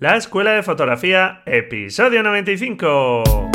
La 0.00 0.16
Escuela 0.16 0.52
de 0.52 0.62
Fotografía, 0.62 1.42
episodio 1.44 2.22
95. 2.22 3.50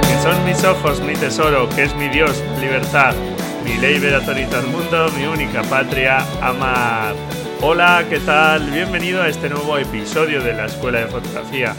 Que 0.00 0.22
son 0.22 0.44
mis 0.46 0.64
ojos, 0.64 1.02
mi 1.02 1.12
tesoro, 1.16 1.68
que 1.68 1.82
es 1.82 1.94
mi 1.96 2.08
Dios, 2.08 2.42
libertad, 2.62 3.14
mi 3.62 3.76
ley 3.76 3.98
veratoriza 3.98 4.60
al 4.60 4.66
mundo, 4.68 5.10
mi 5.18 5.26
única 5.26 5.62
patria, 5.64 6.20
amar. 6.40 7.14
Hola, 7.60 8.06
¿qué 8.08 8.20
tal? 8.20 8.70
Bienvenido 8.70 9.20
a 9.20 9.28
este 9.28 9.50
nuevo 9.50 9.76
episodio 9.76 10.40
de 10.40 10.54
la 10.54 10.64
Escuela 10.64 11.00
de 11.00 11.08
Fotografía, 11.08 11.74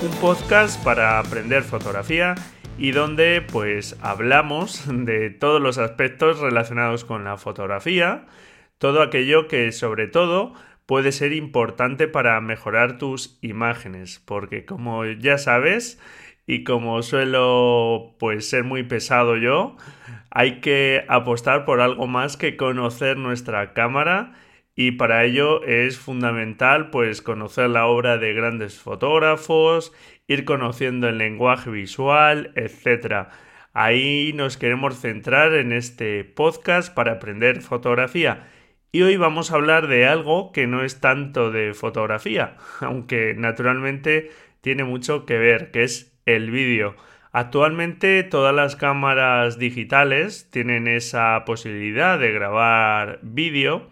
un 0.00 0.10
podcast 0.12 0.82
para 0.82 1.18
aprender 1.18 1.62
fotografía 1.62 2.34
y 2.82 2.90
donde 2.90 3.42
pues 3.42 3.96
hablamos 4.02 4.82
de 4.92 5.30
todos 5.30 5.62
los 5.62 5.78
aspectos 5.78 6.40
relacionados 6.40 7.04
con 7.04 7.22
la 7.22 7.36
fotografía, 7.36 8.26
todo 8.78 9.02
aquello 9.02 9.46
que 9.46 9.70
sobre 9.70 10.08
todo 10.08 10.54
puede 10.84 11.12
ser 11.12 11.32
importante 11.32 12.08
para 12.08 12.40
mejorar 12.40 12.98
tus 12.98 13.38
imágenes, 13.40 14.18
porque 14.18 14.64
como 14.64 15.04
ya 15.06 15.38
sabes 15.38 16.00
y 16.44 16.64
como 16.64 17.00
suelo 17.04 18.16
pues 18.18 18.50
ser 18.50 18.64
muy 18.64 18.82
pesado 18.82 19.36
yo, 19.36 19.76
hay 20.30 20.60
que 20.60 21.04
apostar 21.06 21.64
por 21.64 21.80
algo 21.80 22.08
más 22.08 22.36
que 22.36 22.56
conocer 22.56 23.16
nuestra 23.16 23.74
cámara 23.74 24.32
y 24.74 24.92
para 24.92 25.24
ello 25.24 25.62
es 25.64 25.98
fundamental 25.98 26.90
pues 26.90 27.22
conocer 27.22 27.68
la 27.70 27.86
obra 27.86 28.18
de 28.18 28.32
grandes 28.32 28.80
fotógrafos, 28.80 29.92
ir 30.26 30.44
conociendo 30.44 31.08
el 31.08 31.18
lenguaje 31.18 31.70
visual, 31.70 32.52
etc. 32.56 33.28
Ahí 33.72 34.32
nos 34.34 34.56
queremos 34.56 35.00
centrar 35.00 35.54
en 35.54 35.72
este 35.72 36.24
podcast 36.24 36.94
para 36.94 37.12
aprender 37.12 37.62
fotografía. 37.62 38.48
Y 38.92 39.02
hoy 39.02 39.16
vamos 39.16 39.50
a 39.50 39.54
hablar 39.54 39.86
de 39.86 40.06
algo 40.06 40.52
que 40.52 40.66
no 40.66 40.84
es 40.84 41.00
tanto 41.00 41.50
de 41.50 41.72
fotografía, 41.72 42.56
aunque 42.80 43.34
naturalmente 43.34 44.30
tiene 44.60 44.84
mucho 44.84 45.24
que 45.24 45.38
ver, 45.38 45.70
que 45.70 45.82
es 45.82 46.12
el 46.26 46.50
vídeo. 46.50 46.94
Actualmente 47.32 48.22
todas 48.24 48.54
las 48.54 48.76
cámaras 48.76 49.58
digitales 49.58 50.50
tienen 50.50 50.86
esa 50.86 51.44
posibilidad 51.46 52.18
de 52.18 52.30
grabar 52.30 53.20
vídeo 53.22 53.88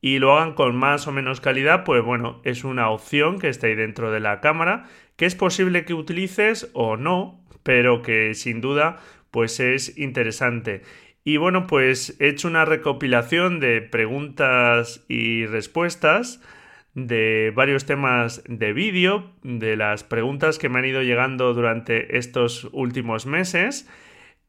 y 0.00 0.18
lo 0.18 0.36
hagan 0.36 0.54
con 0.54 0.74
más 0.74 1.06
o 1.06 1.12
menos 1.12 1.40
calidad, 1.40 1.84
pues 1.84 2.02
bueno, 2.02 2.40
es 2.42 2.64
una 2.64 2.90
opción 2.90 3.38
que 3.38 3.48
está 3.48 3.68
ahí 3.68 3.76
dentro 3.76 4.10
de 4.10 4.18
la 4.18 4.40
cámara, 4.40 4.86
que 5.22 5.26
es 5.26 5.36
posible 5.36 5.84
que 5.84 5.94
utilices 5.94 6.68
o 6.72 6.96
no, 6.96 7.40
pero 7.62 8.02
que 8.02 8.34
sin 8.34 8.60
duda 8.60 8.98
pues 9.30 9.60
es 9.60 9.96
interesante. 9.96 10.82
Y 11.22 11.36
bueno, 11.36 11.68
pues 11.68 12.16
he 12.18 12.26
hecho 12.26 12.48
una 12.48 12.64
recopilación 12.64 13.60
de 13.60 13.82
preguntas 13.82 15.04
y 15.06 15.46
respuestas 15.46 16.42
de 16.94 17.52
varios 17.54 17.86
temas 17.86 18.42
de 18.48 18.72
vídeo, 18.72 19.30
de 19.44 19.76
las 19.76 20.02
preguntas 20.02 20.58
que 20.58 20.68
me 20.68 20.80
han 20.80 20.86
ido 20.86 21.02
llegando 21.02 21.54
durante 21.54 22.18
estos 22.18 22.68
últimos 22.72 23.24
meses 23.24 23.88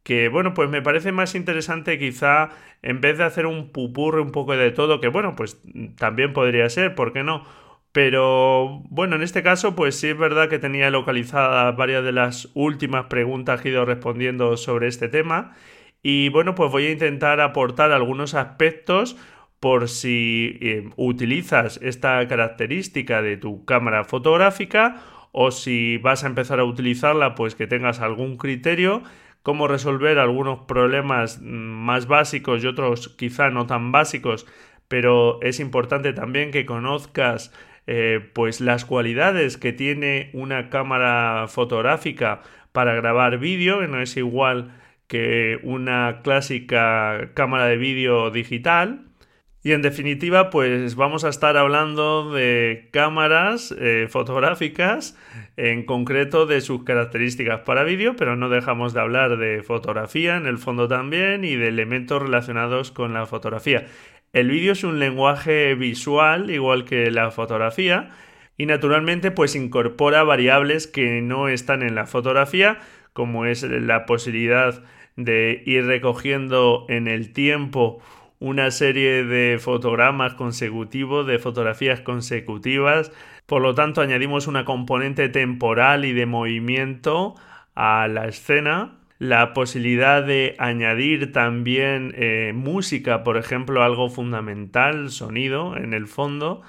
que 0.02 0.28
bueno, 0.28 0.54
pues 0.54 0.70
me 0.70 0.82
parece 0.82 1.12
más 1.12 1.34
interesante 1.34 1.98
quizá 1.98 2.50
en 2.82 3.00
vez 3.00 3.18
de 3.18 3.24
hacer 3.24 3.46
un 3.46 3.72
pupurre 3.72 4.22
un 4.22 4.32
poco 4.32 4.56
de 4.58 4.72
todo, 4.72 5.00
que 5.00 5.08
bueno, 5.08 5.36
pues 5.36 5.62
también 5.98 6.34
podría 6.34 6.70
ser, 6.70 6.94
¿por 6.94 7.14
qué 7.14 7.24
no? 7.24 7.46
Pero 7.94 8.82
bueno, 8.90 9.16
en 9.16 9.22
este 9.22 9.44
caso, 9.44 9.76
pues 9.76 10.00
sí 10.00 10.10
es 10.10 10.18
verdad 10.18 10.50
que 10.50 10.60
tenía 10.60 10.90
localizadas 10.90 11.76
varias 11.78 12.04
de 12.04 12.12
las 12.12 12.50
últimas 12.56 13.06
preguntas 13.06 13.62
que 13.62 13.70
he 13.70 13.72
ido 13.72 13.86
respondiendo 13.86 14.58
sobre 14.58 14.88
este 14.88 15.10
tema. 15.10 15.56
Y 16.02 16.30
bueno, 16.30 16.56
pues 16.56 16.72
voy 16.72 16.88
a 16.88 16.92
intentar 16.92 17.40
aportar 17.40 17.92
algunos 17.92 18.34
aspectos 18.34 19.16
por 19.60 19.88
si 19.90 20.58
eh, 20.60 20.90
utilizas 20.98 21.80
esta 21.84 22.28
característica 22.28 23.22
de 23.22 23.38
tu 23.38 23.64
cámara 23.64 24.04
fotográfica 24.04 25.02
o 25.32 25.52
si 25.52 25.98
vas 25.98 26.24
a 26.24 26.28
empezar 26.28 26.60
a 26.60 26.66
utilizarla, 26.66 27.36
pues 27.36 27.56
que 27.56 27.68
tengas 27.68 28.02
algún 28.02 28.38
criterio 28.38 29.04
cómo 29.44 29.68
resolver 29.68 30.18
algunos 30.20 30.60
problemas 30.62 31.40
mm, 31.42 31.46
más 31.46 32.08
básicos 32.08 32.64
y 32.64 32.68
otros 32.68 33.10
quizá 33.10 33.50
no 33.52 33.68
tan 33.68 33.92
básicos, 33.92 34.48
pero 34.88 35.40
es 35.42 35.60
importante 35.60 36.14
también 36.14 36.52
que 36.52 36.66
conozcas 36.66 37.54
eh, 37.88 38.20
pues 38.34 38.62
las 38.62 38.86
cualidades 38.86 39.58
que 39.58 39.74
tiene 39.74 40.30
una 40.34 40.70
cámara 40.70 41.48
fotográfica 41.48 42.42
para 42.72 42.96
grabar 42.96 43.38
vídeo, 43.38 43.80
que 43.80 43.88
no 43.88 44.02
es 44.02 44.18
igual 44.18 44.72
que 45.08 45.60
una 45.64 46.22
clásica 46.24 47.32
cámara 47.34 47.68
de 47.68 47.78
vídeo 47.78 48.32
digital. 48.32 49.06
Y 49.66 49.72
en 49.72 49.82
definitiva, 49.82 50.50
pues 50.50 50.96
vamos 50.96 51.24
a 51.24 51.30
estar 51.30 51.56
hablando 51.56 52.34
de 52.34 52.90
cámaras 52.92 53.74
eh, 53.80 54.08
fotográficas, 54.10 55.18
en 55.56 55.86
concreto 55.86 56.46
de 56.46 56.60
sus 56.60 56.84
características 56.84 57.62
para 57.62 57.84
vídeo, 57.84 58.16
pero 58.18 58.36
no 58.36 58.50
dejamos 58.50 58.94
de 58.94 59.00
hablar 59.00 59.38
de 59.38 59.64
fotografía 59.64 60.36
en 60.36 60.48
el 60.48 60.58
fondo 60.58 60.90
también 60.90 61.46
y 61.46 61.56
de 61.56 61.70
elementos 61.70 62.22
relacionados 62.22 62.92
con 62.92 63.14
la 63.14 63.26
fotografía. 63.26 63.86
El 64.34 64.50
vídeo 64.50 64.72
es 64.72 64.84
un 64.84 64.98
lenguaje 65.00 65.76
visual, 65.76 66.50
igual 66.50 66.86
que 66.86 67.12
la 67.12 67.30
fotografía, 67.30 68.10
y 68.58 68.66
naturalmente 68.66 69.30
pues 69.30 69.56
incorpora 69.56 70.24
variables 70.24 70.88
que 70.88 71.22
no 71.22 71.50
están 71.50 71.84
en 71.84 71.94
la 71.94 72.08
fotografía, 72.08 72.80
como 73.14 73.46
es 73.46 73.62
la 73.62 74.08
posibilidad 74.08 74.84
de 75.16 75.62
ir 75.68 75.86
recogiendo 75.86 76.88
en 76.90 77.08
el 77.08 77.32
tiempo 77.32 78.02
una 78.40 78.72
serie 78.72 79.24
de 79.24 79.60
fotogramas 79.60 80.34
consecutivos, 80.34 81.28
de 81.28 81.38
fotografías 81.38 82.02
consecutivas. 82.02 83.12
Por 83.46 83.62
lo 83.62 83.76
tanto, 83.76 84.02
añadimos 84.02 84.48
una 84.48 84.66
componente 84.66 85.30
temporal 85.30 86.06
y 86.06 86.14
de 86.14 86.26
movimiento 86.26 87.36
a 87.76 88.08
la 88.08 88.28
escena. 88.28 88.98
La 89.24 89.54
posibilidad 89.54 90.22
de 90.22 90.54
añadir 90.60 91.32
también 91.32 92.14
eh, 92.18 92.52
música, 92.54 93.24
por 93.24 93.38
ejemplo, 93.38 93.82
algo 93.82 94.10
fundamental, 94.10 95.12
sonido 95.12 95.78
en 95.78 95.94
el 95.94 96.08
fondo. 96.08 96.62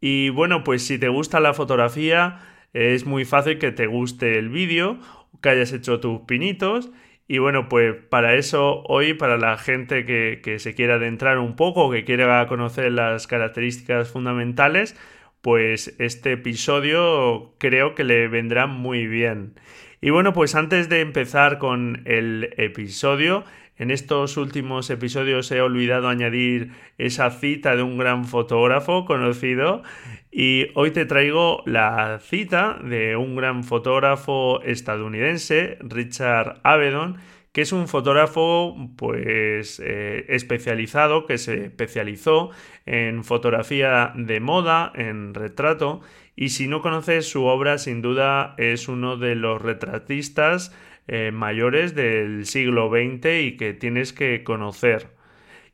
Y 0.00 0.30
bueno, 0.30 0.64
pues 0.64 0.86
si 0.86 0.98
te 0.98 1.08
gusta 1.08 1.38
la 1.38 1.52
fotografía, 1.52 2.40
es 2.72 3.04
muy 3.04 3.26
fácil 3.26 3.58
que 3.58 3.72
te 3.72 3.86
guste 3.86 4.38
el 4.38 4.48
vídeo, 4.48 4.98
que 5.42 5.50
hayas 5.50 5.70
hecho 5.74 6.00
tus 6.00 6.22
pinitos 6.22 6.90
y 7.26 7.36
bueno, 7.40 7.68
pues 7.68 7.94
para 8.08 8.36
eso 8.36 8.82
hoy, 8.84 9.12
para 9.12 9.36
la 9.36 9.58
gente 9.58 10.06
que, 10.06 10.58
se 10.58 10.74
quiera 10.74 10.94
adentrar 10.94 11.38
un 11.38 11.56
poco, 11.56 11.90
que 11.90 12.04
quiera 12.04 12.46
conocer 12.46 12.90
las 12.90 13.26
características 13.26 14.10
fundamentales, 14.10 14.96
pues 15.42 15.94
este 15.98 16.32
episodio 16.32 17.54
creo 17.58 17.94
que 17.94 18.04
le 18.04 18.28
vendrá 18.28 18.66
muy 18.66 19.06
bien. 19.06 19.52
Y 20.00 20.10
bueno, 20.10 20.32
pues 20.32 20.54
antes 20.54 20.88
de 20.88 21.00
empezar 21.00 21.58
con 21.58 22.02
el 22.04 22.54
episodio, 22.56 23.44
en 23.78 23.90
estos 23.90 24.36
últimos 24.36 24.90
episodios 24.90 25.50
he 25.50 25.60
olvidado 25.60 26.08
añadir 26.08 26.70
esa 26.98 27.30
cita 27.30 27.74
de 27.74 27.82
un 27.82 27.98
gran 27.98 28.24
fotógrafo 28.24 29.04
conocido 29.04 29.82
y 30.30 30.66
hoy 30.74 30.92
te 30.92 31.04
traigo 31.04 31.62
la 31.66 32.20
cita 32.20 32.78
de 32.82 33.16
un 33.16 33.34
gran 33.34 33.64
fotógrafo 33.64 34.62
estadounidense, 34.62 35.78
Richard 35.80 36.60
Avedon, 36.62 37.18
que 37.50 37.62
es 37.62 37.72
un 37.72 37.88
fotógrafo 37.88 38.76
pues 38.96 39.80
eh, 39.84 40.26
especializado 40.28 41.26
que 41.26 41.38
se 41.38 41.64
especializó 41.64 42.50
en 42.86 43.24
fotografía 43.24 44.12
de 44.14 44.38
moda, 44.38 44.92
en 44.94 45.34
retrato 45.34 46.02
y 46.40 46.50
si 46.50 46.68
no 46.68 46.82
conoces 46.82 47.28
su 47.28 47.46
obra 47.46 47.78
sin 47.78 48.00
duda 48.00 48.54
es 48.58 48.86
uno 48.86 49.16
de 49.16 49.34
los 49.34 49.60
retratistas 49.60 50.72
eh, 51.08 51.32
mayores 51.32 51.96
del 51.96 52.46
siglo 52.46 52.90
XX 52.90 53.26
y 53.42 53.56
que 53.56 53.74
tienes 53.74 54.12
que 54.12 54.44
conocer. 54.44 55.08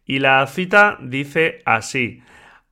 Y 0.07 0.21
la 0.21 0.47
cita 0.47 0.97
dice 1.03 1.59
así, 1.67 2.23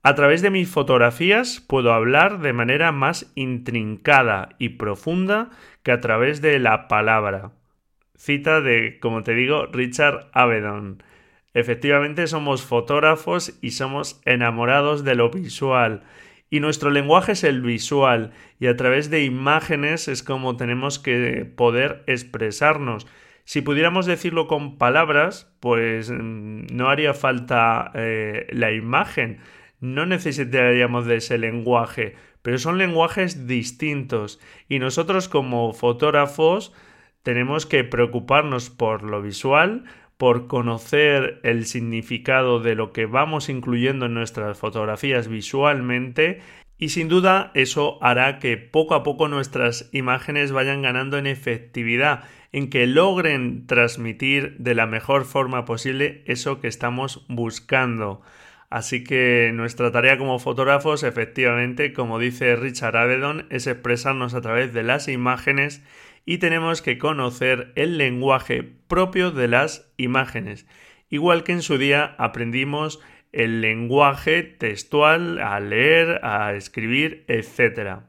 a 0.02 0.14
través 0.14 0.40
de 0.40 0.48
mis 0.48 0.70
fotografías 0.70 1.60
puedo 1.60 1.92
hablar 1.92 2.40
de 2.40 2.54
manera 2.54 2.92
más 2.92 3.30
intrincada 3.34 4.56
y 4.58 4.70
profunda 4.70 5.50
que 5.82 5.92
a 5.92 6.00
través 6.00 6.40
de 6.40 6.58
la 6.60 6.88
palabra. 6.88 7.52
Cita 8.16 8.62
de, 8.62 9.00
como 9.00 9.22
te 9.22 9.34
digo, 9.34 9.66
Richard 9.66 10.30
Avedon. 10.32 11.02
Efectivamente 11.52 12.26
somos 12.26 12.64
fotógrafos 12.64 13.58
y 13.60 13.72
somos 13.72 14.22
enamorados 14.24 15.04
de 15.04 15.14
lo 15.14 15.28
visual 15.28 16.04
y 16.52 16.60
nuestro 16.60 16.90
lenguaje 16.90 17.32
es 17.32 17.44
el 17.44 17.62
visual 17.62 18.32
y 18.60 18.66
a 18.66 18.76
través 18.76 19.08
de 19.08 19.24
imágenes 19.24 20.06
es 20.06 20.22
como 20.22 20.54
tenemos 20.58 20.98
que 20.98 21.46
poder 21.46 22.04
expresarnos. 22.06 23.06
Si 23.44 23.62
pudiéramos 23.62 24.04
decirlo 24.04 24.48
con 24.48 24.76
palabras, 24.76 25.50
pues 25.60 26.10
mm, 26.10 26.66
no 26.70 26.90
haría 26.90 27.14
falta 27.14 27.90
eh, 27.94 28.48
la 28.50 28.70
imagen, 28.70 29.38
no 29.80 30.04
necesitaríamos 30.04 31.06
de 31.06 31.16
ese 31.16 31.38
lenguaje, 31.38 32.16
pero 32.42 32.58
son 32.58 32.76
lenguajes 32.76 33.46
distintos 33.46 34.38
y 34.68 34.78
nosotros 34.78 35.30
como 35.30 35.72
fotógrafos 35.72 36.74
tenemos 37.22 37.64
que 37.64 37.82
preocuparnos 37.82 38.68
por 38.68 39.04
lo 39.04 39.22
visual 39.22 39.84
por 40.22 40.46
conocer 40.46 41.40
el 41.42 41.66
significado 41.66 42.60
de 42.60 42.76
lo 42.76 42.92
que 42.92 43.06
vamos 43.06 43.48
incluyendo 43.48 44.06
en 44.06 44.14
nuestras 44.14 44.56
fotografías 44.56 45.26
visualmente 45.26 46.40
y 46.78 46.90
sin 46.90 47.08
duda 47.08 47.50
eso 47.54 47.98
hará 48.04 48.38
que 48.38 48.56
poco 48.56 48.94
a 48.94 49.02
poco 49.02 49.26
nuestras 49.26 49.90
imágenes 49.90 50.52
vayan 50.52 50.80
ganando 50.80 51.18
en 51.18 51.26
efectividad, 51.26 52.22
en 52.52 52.70
que 52.70 52.86
logren 52.86 53.66
transmitir 53.66 54.54
de 54.58 54.76
la 54.76 54.86
mejor 54.86 55.24
forma 55.24 55.64
posible 55.64 56.22
eso 56.26 56.60
que 56.60 56.68
estamos 56.68 57.26
buscando. 57.28 58.22
Así 58.70 59.02
que 59.02 59.50
nuestra 59.52 59.90
tarea 59.90 60.18
como 60.18 60.38
fotógrafos, 60.38 61.02
efectivamente, 61.02 61.92
como 61.92 62.20
dice 62.20 62.54
Richard 62.54 62.96
Avedon, 62.96 63.46
es 63.50 63.66
expresarnos 63.66 64.34
a 64.34 64.40
través 64.40 64.72
de 64.72 64.84
las 64.84 65.08
imágenes 65.08 65.82
y 66.24 66.38
tenemos 66.38 66.82
que 66.82 66.98
conocer 66.98 67.72
el 67.76 67.98
lenguaje 67.98 68.62
propio 68.86 69.30
de 69.30 69.48
las 69.48 69.92
imágenes. 69.96 70.66
Igual 71.08 71.44
que 71.44 71.52
en 71.52 71.62
su 71.62 71.78
día 71.78 72.14
aprendimos 72.18 73.00
el 73.32 73.60
lenguaje 73.60 74.42
textual 74.42 75.38
a 75.40 75.58
leer, 75.60 76.24
a 76.24 76.54
escribir, 76.54 77.24
etc. 77.28 78.00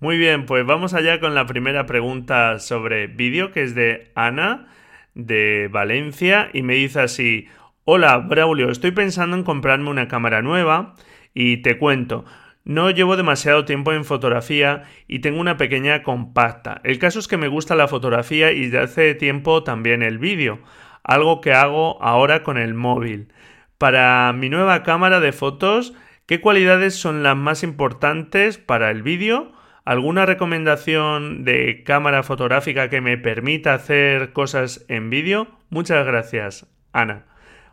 Muy 0.00 0.18
bien, 0.18 0.44
pues 0.44 0.66
vamos 0.66 0.92
allá 0.92 1.20
con 1.20 1.34
la 1.34 1.46
primera 1.46 1.86
pregunta 1.86 2.58
sobre 2.58 3.06
vídeo, 3.06 3.52
que 3.52 3.62
es 3.62 3.74
de 3.74 4.10
Ana, 4.14 4.68
de 5.14 5.68
Valencia, 5.72 6.50
y 6.52 6.62
me 6.62 6.74
dice 6.74 7.00
así, 7.00 7.48
Hola, 7.84 8.18
Braulio, 8.18 8.70
estoy 8.70 8.90
pensando 8.90 9.36
en 9.36 9.44
comprarme 9.44 9.88
una 9.88 10.08
cámara 10.08 10.42
nueva 10.42 10.94
y 11.32 11.58
te 11.58 11.78
cuento. 11.78 12.24
No 12.66 12.90
llevo 12.90 13.16
demasiado 13.16 13.64
tiempo 13.64 13.92
en 13.92 14.04
fotografía 14.04 14.82
y 15.06 15.20
tengo 15.20 15.40
una 15.40 15.56
pequeña 15.56 16.02
compacta. 16.02 16.80
El 16.82 16.98
caso 16.98 17.20
es 17.20 17.28
que 17.28 17.36
me 17.36 17.46
gusta 17.46 17.76
la 17.76 17.86
fotografía 17.86 18.50
y 18.50 18.66
de 18.66 18.80
hace 18.80 19.14
tiempo 19.14 19.62
también 19.62 20.02
el 20.02 20.18
vídeo, 20.18 20.58
algo 21.04 21.40
que 21.40 21.52
hago 21.52 22.02
ahora 22.02 22.42
con 22.42 22.58
el 22.58 22.74
móvil. 22.74 23.32
Para 23.78 24.32
mi 24.32 24.48
nueva 24.48 24.82
cámara 24.82 25.20
de 25.20 25.30
fotos, 25.30 25.94
¿qué 26.26 26.40
cualidades 26.40 26.96
son 26.96 27.22
las 27.22 27.36
más 27.36 27.62
importantes 27.62 28.58
para 28.58 28.90
el 28.90 29.04
vídeo? 29.04 29.52
¿Alguna 29.84 30.26
recomendación 30.26 31.44
de 31.44 31.84
cámara 31.84 32.24
fotográfica 32.24 32.90
que 32.90 33.00
me 33.00 33.16
permita 33.16 33.74
hacer 33.74 34.32
cosas 34.32 34.84
en 34.88 35.08
vídeo? 35.08 35.46
Muchas 35.70 36.04
gracias, 36.04 36.66
Ana. 36.92 37.26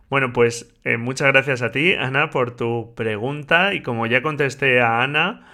Bueno, 0.10 0.34
pues 0.34 0.74
eh, 0.84 0.98
muchas 0.98 1.32
gracias 1.32 1.62
a 1.62 1.72
ti, 1.72 1.94
Ana, 1.94 2.30
por 2.30 2.56
tu 2.56 2.94
pregunta. 2.96 3.74
Y 3.74 3.82
como 3.82 4.06
ya 4.06 4.22
contesté 4.22 4.82
a 4.82 5.02
Ana, 5.02 5.48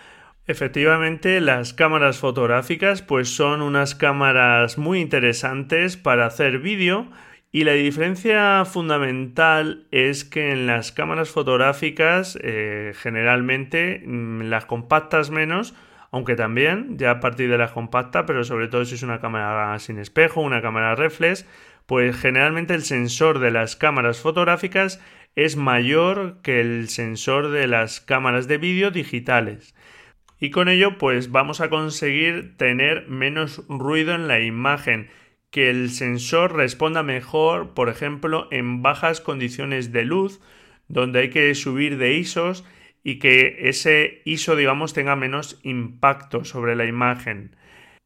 efectivamente 0.47 1.39
las 1.41 1.73
cámaras 1.73 2.17
fotográficas 2.17 3.01
pues 3.01 3.29
son 3.35 3.61
unas 3.61 3.95
cámaras 3.95 4.77
muy 4.77 4.99
interesantes 4.99 5.95
para 5.95 6.25
hacer 6.25 6.59
vídeo. 6.59 7.07
Y 7.51 7.63
la 7.63 7.73
diferencia 7.73 8.63
fundamental 8.65 9.87
es 9.89 10.23
que 10.23 10.51
en 10.51 10.67
las 10.67 10.91
cámaras 10.91 11.29
fotográficas 11.29 12.37
eh, 12.43 12.93
generalmente 12.95 14.03
mm, 14.05 14.41
las 14.41 14.65
compactas 14.65 15.31
menos, 15.31 15.73
aunque 16.11 16.35
también 16.35 16.97
ya 16.97 17.11
a 17.11 17.19
partir 17.19 17.49
de 17.49 17.57
las 17.57 17.71
compactas, 17.71 18.25
pero 18.27 18.43
sobre 18.43 18.67
todo 18.67 18.85
si 18.85 18.95
es 18.95 19.03
una 19.03 19.19
cámara 19.19 19.77
sin 19.79 19.97
espejo, 19.97 20.41
una 20.41 20.61
cámara 20.61 20.93
reflex, 20.95 21.47
pues 21.89 22.15
generalmente 22.15 22.75
el 22.75 22.83
sensor 22.83 23.39
de 23.39 23.49
las 23.49 23.75
cámaras 23.75 24.19
fotográficas 24.19 25.01
es 25.35 25.55
mayor 25.55 26.39
que 26.43 26.61
el 26.61 26.87
sensor 26.87 27.49
de 27.49 27.65
las 27.65 27.99
cámaras 27.99 28.47
de 28.47 28.59
vídeo 28.59 28.91
digitales. 28.91 29.73
Y 30.39 30.51
con 30.51 30.69
ello 30.69 30.99
pues 30.99 31.31
vamos 31.31 31.61
a 31.61 31.71
conseguir 31.71 32.55
tener 32.57 33.07
menos 33.07 33.63
ruido 33.67 34.13
en 34.13 34.27
la 34.27 34.39
imagen, 34.39 35.09
que 35.49 35.71
el 35.71 35.89
sensor 35.89 36.55
responda 36.55 37.01
mejor, 37.01 37.73
por 37.73 37.89
ejemplo, 37.89 38.47
en 38.51 38.83
bajas 38.83 39.19
condiciones 39.19 39.91
de 39.91 40.05
luz, 40.05 40.41
donde 40.89 41.21
hay 41.21 41.29
que 41.31 41.55
subir 41.55 41.97
de 41.97 42.13
ISOs 42.13 42.65
y 43.03 43.17
que 43.17 43.67
ese 43.67 44.21
ISO, 44.25 44.55
digamos, 44.55 44.93
tenga 44.93 45.15
menos 45.15 45.59
impacto 45.63 46.45
sobre 46.45 46.75
la 46.75 46.85
imagen. 46.85 47.55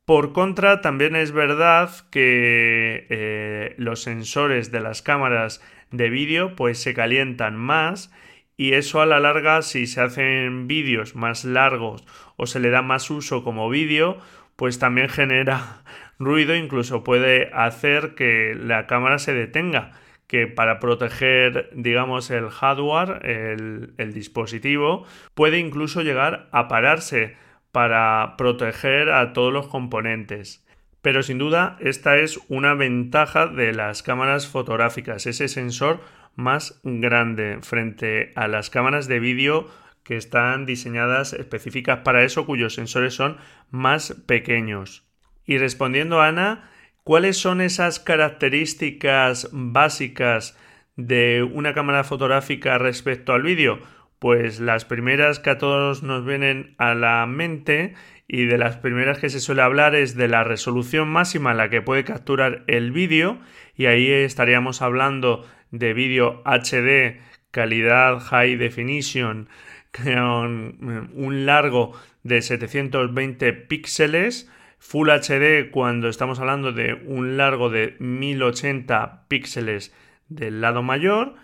Por 0.06 0.34
contra, 0.34 0.82
también 0.82 1.16
es 1.16 1.32
verdad 1.32 1.90
que 2.12 3.08
eh, 3.10 3.74
los 3.78 4.02
sensores 4.02 4.70
de 4.70 4.82
las 4.82 5.02
cámaras 5.02 5.62
de 5.92 6.10
vídeo 6.10 6.58
pues 6.58 6.78
se 6.80 6.94
calientan 6.94 7.56
más 7.56 8.12
y 8.58 8.74
eso 8.74 9.02
a 9.02 9.06
la 9.06 9.22
larga 9.22 9.62
si 9.62 9.88
se 9.88 10.02
hacen 10.02 10.68
vídeos 10.68 11.16
más 11.16 11.46
largos 11.46 12.04
o 12.36 12.48
se 12.48 12.60
le 12.60 12.70
da 12.70 12.82
más 12.82 13.10
uso 13.10 13.46
como 13.46 13.70
vídeo 13.70 14.18
pues 14.58 14.78
también 14.78 15.08
genera 15.08 15.84
ruido 16.20 16.54
incluso 16.54 17.06
puede 17.06 17.50
hacer 17.54 18.14
que 18.16 18.56
la 18.60 18.88
cámara 18.88 19.20
se 19.20 19.34
detenga 19.34 19.92
que 20.28 20.48
para 20.48 20.80
proteger 20.80 21.70
digamos 21.74 22.30
el 22.30 22.50
hardware 22.50 23.26
el, 23.26 23.94
el 23.98 24.14
dispositivo 24.14 25.06
puede 25.34 25.60
incluso 25.60 26.02
llegar 26.02 26.50
a 26.52 26.68
pararse 26.68 27.38
para 27.74 28.36
proteger 28.38 29.10
a 29.12 29.34
todos 29.34 29.52
los 29.52 29.68
componentes. 29.68 30.64
Pero 31.02 31.24
sin 31.24 31.40
duda 31.40 31.76
esta 31.82 32.18
es 32.18 32.40
una 32.48 32.76
ventaja 32.76 33.48
de 33.48 33.74
las 33.74 34.04
cámaras 34.04 34.48
fotográficas, 34.48 35.26
ese 35.26 35.50
sensor 35.50 36.00
más 36.36 36.80
grande 36.84 37.58
frente 37.62 38.32
a 38.36 38.48
las 38.48 38.70
cámaras 38.70 39.08
de 39.08 39.20
vídeo 39.20 39.68
que 40.04 40.18
están 40.18 40.66
diseñadas 40.66 41.34
específicas 41.34 42.00
para 42.00 42.24
eso, 42.24 42.46
cuyos 42.46 42.76
sensores 42.76 43.16
son 43.16 43.38
más 43.72 44.14
pequeños. 44.28 45.08
Y 45.46 45.58
respondiendo 45.58 46.22
a 46.22 46.28
Ana, 46.28 46.70
¿cuáles 47.04 47.38
son 47.38 47.60
esas 47.60 48.00
características 48.00 49.50
básicas 49.52 50.58
de 50.96 51.42
una 51.42 51.74
cámara 51.74 52.04
fotográfica 52.04 52.78
respecto 52.78 53.34
al 53.34 53.42
vídeo? 53.42 53.80
Pues 54.24 54.62
las 54.62 54.86
primeras 54.86 55.40
que 55.40 55.50
a 55.50 55.58
todos 55.58 56.02
nos 56.02 56.26
vienen 56.26 56.76
a 56.78 56.94
la 56.96 57.26
mente 57.26 57.94
y 58.26 58.46
de 58.46 58.58
las 58.58 58.78
primeras 58.78 59.20
que 59.20 59.30
se 59.30 59.42
suele 59.42 59.64
hablar 59.64 59.96
es 59.96 60.16
de 60.16 60.30
la 60.30 60.46
resolución 60.46 61.10
máxima 61.10 61.52
en 61.52 61.58
la 61.58 61.70
que 61.70 61.82
puede 61.82 62.06
capturar 62.06 62.64
el 62.68 62.94
vídeo 62.94 63.40
y 63.76 63.88
ahí 63.88 64.10
estaríamos 64.10 64.82
hablando 64.82 65.46
de 65.72 65.94
vídeo 65.94 66.42
HD 66.46 67.20
calidad 67.52 68.22
high 68.22 68.56
definition 68.56 69.50
con 69.92 71.10
un 71.14 71.46
largo 71.46 71.92
de 72.24 72.42
720 72.42 73.52
píxeles 73.52 74.50
Full 74.80 75.10
HD 75.10 75.70
cuando 75.70 76.08
estamos 76.08 76.40
hablando 76.40 76.72
de 76.72 76.94
un 76.94 77.36
largo 77.36 77.70
de 77.70 77.98
1080 78.00 79.26
píxeles 79.28 79.94
del 80.30 80.62
lado 80.62 80.82
mayor 80.82 81.36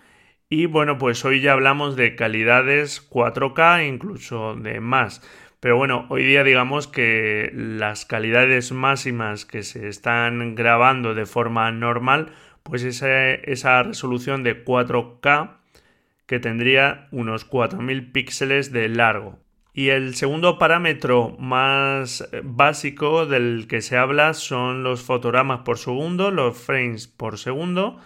y 0.52 0.66
bueno, 0.66 0.98
pues 0.98 1.24
hoy 1.24 1.40
ya 1.40 1.52
hablamos 1.52 1.94
de 1.94 2.16
calidades 2.16 3.08
4K, 3.08 3.86
incluso 3.86 4.56
de 4.56 4.80
más. 4.80 5.22
Pero 5.60 5.76
bueno, 5.76 6.06
hoy 6.08 6.24
día 6.24 6.42
digamos 6.42 6.88
que 6.88 7.52
las 7.54 8.04
calidades 8.04 8.72
máximas 8.72 9.44
que 9.44 9.62
se 9.62 9.86
están 9.86 10.56
grabando 10.56 11.14
de 11.14 11.24
forma 11.24 11.70
normal, 11.70 12.32
pues 12.64 12.82
esa, 12.82 13.30
esa 13.30 13.80
resolución 13.84 14.42
de 14.42 14.64
4K 14.64 15.58
que 16.26 16.40
tendría 16.40 17.06
unos 17.12 17.44
4000 17.44 18.10
píxeles 18.10 18.72
de 18.72 18.88
largo. 18.88 19.38
Y 19.72 19.90
el 19.90 20.16
segundo 20.16 20.58
parámetro 20.58 21.36
más 21.38 22.28
básico 22.42 23.24
del 23.24 23.68
que 23.68 23.82
se 23.82 23.96
habla 23.96 24.34
son 24.34 24.82
los 24.82 25.02
fotogramas 25.02 25.60
por 25.60 25.78
segundo, 25.78 26.32
los 26.32 26.58
frames 26.58 27.06
por 27.06 27.38
segundo 27.38 28.00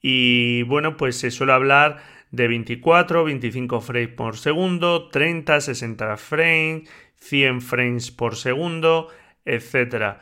y 0.00 0.62
bueno, 0.64 0.96
pues 0.96 1.16
se 1.16 1.30
suele 1.30 1.52
hablar 1.52 1.98
de 2.30 2.48
24, 2.48 3.24
25 3.24 3.80
frames 3.80 4.08
por 4.08 4.36
segundo, 4.36 5.08
30, 5.08 5.60
60 5.60 6.16
frames, 6.16 6.88
100 7.16 7.60
frames 7.62 8.10
por 8.10 8.36
segundo, 8.36 9.08
etc. 9.44 10.18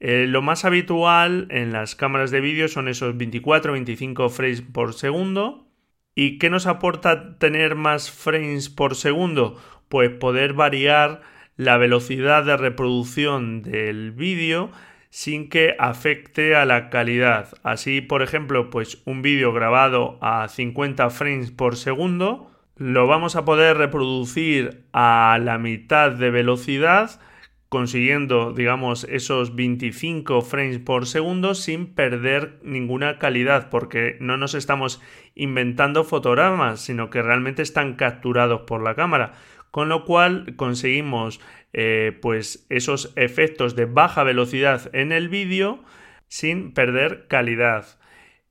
Eh, 0.00 0.26
lo 0.28 0.42
más 0.42 0.64
habitual 0.64 1.48
en 1.50 1.72
las 1.72 1.94
cámaras 1.94 2.30
de 2.30 2.40
vídeo 2.40 2.68
son 2.68 2.88
esos 2.88 3.16
24, 3.16 3.72
25 3.72 4.28
frames 4.28 4.62
por 4.62 4.94
segundo. 4.94 5.66
¿Y 6.14 6.38
qué 6.38 6.50
nos 6.50 6.66
aporta 6.66 7.38
tener 7.38 7.74
más 7.74 8.10
frames 8.10 8.68
por 8.68 8.96
segundo? 8.96 9.60
Pues 9.88 10.10
poder 10.10 10.52
variar 10.52 11.22
la 11.56 11.76
velocidad 11.76 12.44
de 12.44 12.56
reproducción 12.56 13.62
del 13.62 14.12
vídeo 14.12 14.70
sin 15.18 15.48
que 15.48 15.74
afecte 15.80 16.54
a 16.54 16.64
la 16.64 16.90
calidad. 16.90 17.48
Así, 17.64 18.00
por 18.00 18.22
ejemplo, 18.22 18.70
pues 18.70 19.02
un 19.04 19.20
vídeo 19.20 19.52
grabado 19.52 20.16
a 20.20 20.46
50 20.46 21.10
frames 21.10 21.50
por 21.50 21.74
segundo 21.74 22.52
lo 22.76 23.08
vamos 23.08 23.34
a 23.34 23.44
poder 23.44 23.76
reproducir 23.78 24.84
a 24.92 25.40
la 25.42 25.58
mitad 25.58 26.12
de 26.12 26.30
velocidad 26.30 27.20
consiguiendo, 27.68 28.52
digamos, 28.52 29.02
esos 29.10 29.56
25 29.56 30.40
frames 30.42 30.78
por 30.78 31.04
segundo 31.04 31.56
sin 31.56 31.94
perder 31.94 32.60
ninguna 32.62 33.18
calidad, 33.18 33.70
porque 33.70 34.16
no 34.20 34.36
nos 34.36 34.54
estamos 34.54 35.02
inventando 35.34 36.04
fotogramas, 36.04 36.80
sino 36.80 37.10
que 37.10 37.22
realmente 37.22 37.62
están 37.62 37.94
capturados 37.94 38.60
por 38.68 38.84
la 38.84 38.94
cámara 38.94 39.32
con 39.70 39.88
lo 39.88 40.04
cual 40.04 40.54
conseguimos 40.56 41.40
eh, 41.72 42.16
pues 42.20 42.66
esos 42.68 43.12
efectos 43.16 43.76
de 43.76 43.84
baja 43.84 44.22
velocidad 44.22 44.90
en 44.94 45.12
el 45.12 45.28
vídeo 45.28 45.82
sin 46.28 46.72
perder 46.72 47.26
calidad. 47.28 47.98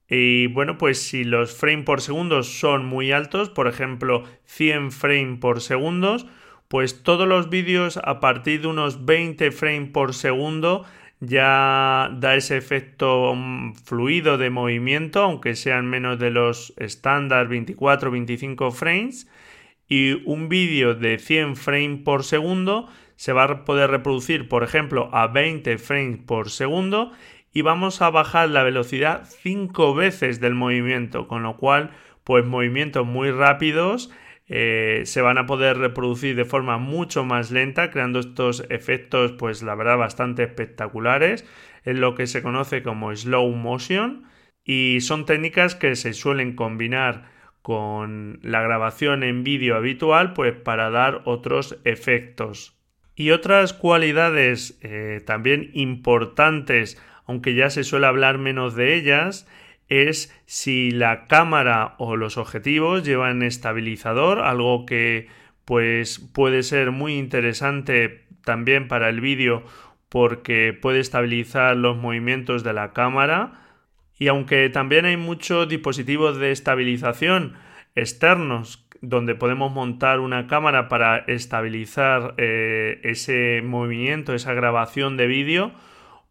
Y 0.09 0.47
bueno, 0.47 0.77
pues 0.77 1.01
si 1.01 1.24
los 1.24 1.53
frames 1.55 1.86
por 1.86 2.01
segundo 2.01 2.43
son 2.43 2.86
muy 2.86 3.12
altos, 3.12 3.50
por 3.50 3.67
ejemplo 3.67 4.24
100 4.45 4.91
frames 4.91 5.39
por 5.39 5.62
segundo, 5.62 6.17
pues 6.67 7.03
todos 7.03 7.27
los 7.27 7.50
vídeos 7.50 8.00
a 8.03 8.19
partir 8.19 8.62
de 8.62 8.67
unos 8.67 9.05
20 9.05 9.51
frames 9.51 9.89
por 9.89 10.13
segundo 10.13 10.86
ya 11.19 12.09
da 12.13 12.36
ese 12.36 12.57
efecto 12.57 13.33
mm, 13.36 13.74
fluido 13.74 14.38
de 14.38 14.50
movimiento, 14.50 15.21
aunque 15.21 15.55
sean 15.55 15.88
menos 15.88 16.19
de 16.19 16.29
los 16.29 16.74
estándar 16.77 17.50
24-25 17.50 18.71
frames. 18.71 19.27
Y 19.89 20.21
un 20.25 20.50
vídeo 20.50 20.95
de 20.95 21.17
100 21.17 21.55
frames 21.55 22.01
por 22.03 22.24
segundo 22.24 22.89
se 23.17 23.33
va 23.33 23.43
a 23.43 23.65
poder 23.65 23.89
reproducir, 23.89 24.47
por 24.47 24.63
ejemplo, 24.63 25.09
a 25.12 25.27
20 25.27 25.77
frames 25.77 26.19
por 26.25 26.50
segundo 26.50 27.12
y 27.51 27.63
vamos 27.63 28.01
a 28.01 28.09
bajar 28.09 28.50
la 28.50 28.63
velocidad 28.63 29.25
5 29.25 29.93
veces 29.93 30.39
del 30.39 30.55
movimiento, 30.55 31.27
con 31.27 31.43
lo 31.43 31.57
cual, 31.57 31.91
pues 32.24 32.45
movimientos 32.45 33.05
muy 33.05 33.31
rápidos 33.31 34.12
eh, 34.50 35.01
se 35.05 35.21
van 35.21 35.38
a 35.38 35.45
poder 35.45 35.77
reproducir 35.77 36.36
de 36.36 36.45
forma 36.45 36.77
mucho 36.77 37.25
más 37.25 37.51
lenta, 37.51 37.91
creando 37.91 38.19
estos 38.19 38.63
efectos, 38.69 39.33
pues 39.33 39.62
la 39.62 39.75
verdad, 39.75 39.97
bastante 39.97 40.43
espectaculares, 40.43 41.45
en 41.83 42.00
lo 42.00 42.15
que 42.15 42.27
se 42.27 42.41
conoce 42.41 42.81
como 42.81 43.13
slow 43.15 43.50
motion, 43.51 44.24
y 44.63 45.00
son 45.01 45.25
técnicas 45.25 45.75
que 45.75 45.95
se 45.95 46.13
suelen 46.13 46.55
combinar 46.55 47.29
con 47.62 48.39
la 48.41 48.62
grabación 48.62 49.24
en 49.24 49.43
vídeo 49.43 49.75
habitual, 49.75 50.33
pues 50.33 50.53
para 50.55 50.89
dar 50.89 51.21
otros 51.25 51.77
efectos. 51.83 52.76
Y 53.19 53.31
otras 53.31 53.74
cualidades 53.74 54.77
eh, 54.83 55.24
también 55.25 55.71
importantes, 55.74 57.01
aunque 57.25 57.55
ya 57.55 57.71
se 57.71 57.83
suele 57.83 58.05
hablar 58.05 58.38
menos 58.38 58.75
de 58.75 58.93
ellas, 58.93 59.47
es 59.89 60.31
si 60.45 60.91
la 60.91 61.25
cámara 61.25 61.95
o 61.97 62.15
los 62.15 62.38
objetivos 62.38 63.03
llevan 63.03 63.41
estabilizador, 63.41 64.41
algo 64.41 64.86
que 64.86 65.29
pues 65.65 66.19
puede 66.19 66.62
ser 66.62 66.91
muy 66.91 67.17
interesante 67.17 68.27
también 68.45 68.88
para 68.88 69.09
el 69.09 69.19
vídeo 69.19 69.63
porque 70.09 70.77
puede 70.79 71.00
estabilizar 71.00 71.75
los 71.75 71.97
movimientos 71.97 72.63
de 72.63 72.74
la 72.74 72.93
cámara. 72.93 73.63
Y 74.19 74.27
aunque 74.27 74.69
también 74.69 75.05
hay 75.05 75.17
muchos 75.17 75.67
dispositivos 75.67 76.38
de 76.38 76.51
estabilización 76.51 77.55
externos 77.95 78.77
donde 79.01 79.35
podemos 79.35 79.71
montar 79.71 80.19
una 80.19 80.47
cámara 80.47 80.87
para 80.89 81.17
estabilizar 81.19 82.33
eh, 82.37 82.99
ese 83.03 83.61
movimiento, 83.63 84.33
esa 84.33 84.53
grabación 84.53 85.17
de 85.17 85.27
vídeo, 85.27 85.71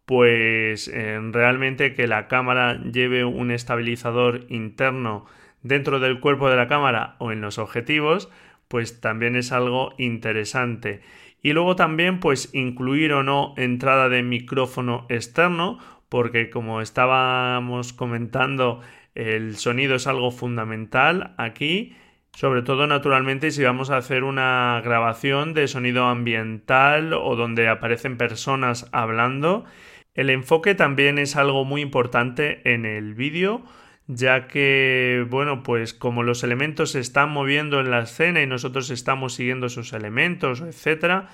pues 0.05 0.87
eh, 0.87 1.19
realmente 1.31 1.93
que 1.93 2.07
la 2.07 2.27
cámara 2.27 2.81
lleve 2.81 3.25
un 3.25 3.51
estabilizador 3.51 4.45
interno 4.49 5.25
dentro 5.63 5.99
del 5.99 6.19
cuerpo 6.19 6.49
de 6.49 6.55
la 6.55 6.67
cámara 6.67 7.15
o 7.19 7.31
en 7.31 7.41
los 7.41 7.57
objetivos, 7.57 8.29
pues 8.67 9.01
también 9.01 9.35
es 9.35 9.51
algo 9.51 9.93
interesante. 9.97 11.01
Y 11.41 11.53
luego 11.53 11.75
también 11.75 12.19
pues 12.19 12.53
incluir 12.53 13.13
o 13.13 13.23
no 13.23 13.53
entrada 13.57 14.09
de 14.09 14.23
micrófono 14.23 15.05
externo, 15.09 15.79
porque 16.09 16.49
como 16.49 16.81
estábamos 16.81 17.93
comentando, 17.93 18.81
el 19.15 19.57
sonido 19.57 19.95
es 19.95 20.07
algo 20.07 20.31
fundamental 20.31 21.33
aquí. 21.37 21.95
Sobre 22.37 22.61
todo, 22.61 22.85
naturalmente, 22.85 23.49
si 23.49 23.63
vamos 23.63 23.89
a 23.89 23.97
hacer 23.97 24.23
una 24.23 24.79
grabación 24.85 25.55
de 25.55 25.67
sonido 25.67 26.05
ambiental 26.05 27.13
o 27.13 27.35
donde 27.35 27.67
aparecen 27.67 28.15
personas 28.15 28.87
hablando. 28.91 29.65
El 30.13 30.29
enfoque 30.29 30.75
también 30.75 31.17
es 31.17 31.35
algo 31.35 31.65
muy 31.65 31.81
importante 31.81 32.61
en 32.71 32.85
el 32.85 33.15
vídeo, 33.15 33.63
ya 34.05 34.45
que, 34.45 35.25
bueno, 35.27 35.63
pues 35.63 35.95
como 35.95 36.21
los 36.21 36.43
elementos 36.43 36.91
se 36.91 36.99
están 36.99 37.31
moviendo 37.31 37.79
en 37.79 37.89
la 37.89 38.01
escena 38.01 38.39
y 38.39 38.45
nosotros 38.45 38.91
estamos 38.91 39.33
siguiendo 39.33 39.65
esos 39.65 39.91
elementos, 39.93 40.61
etcétera, 40.61 41.29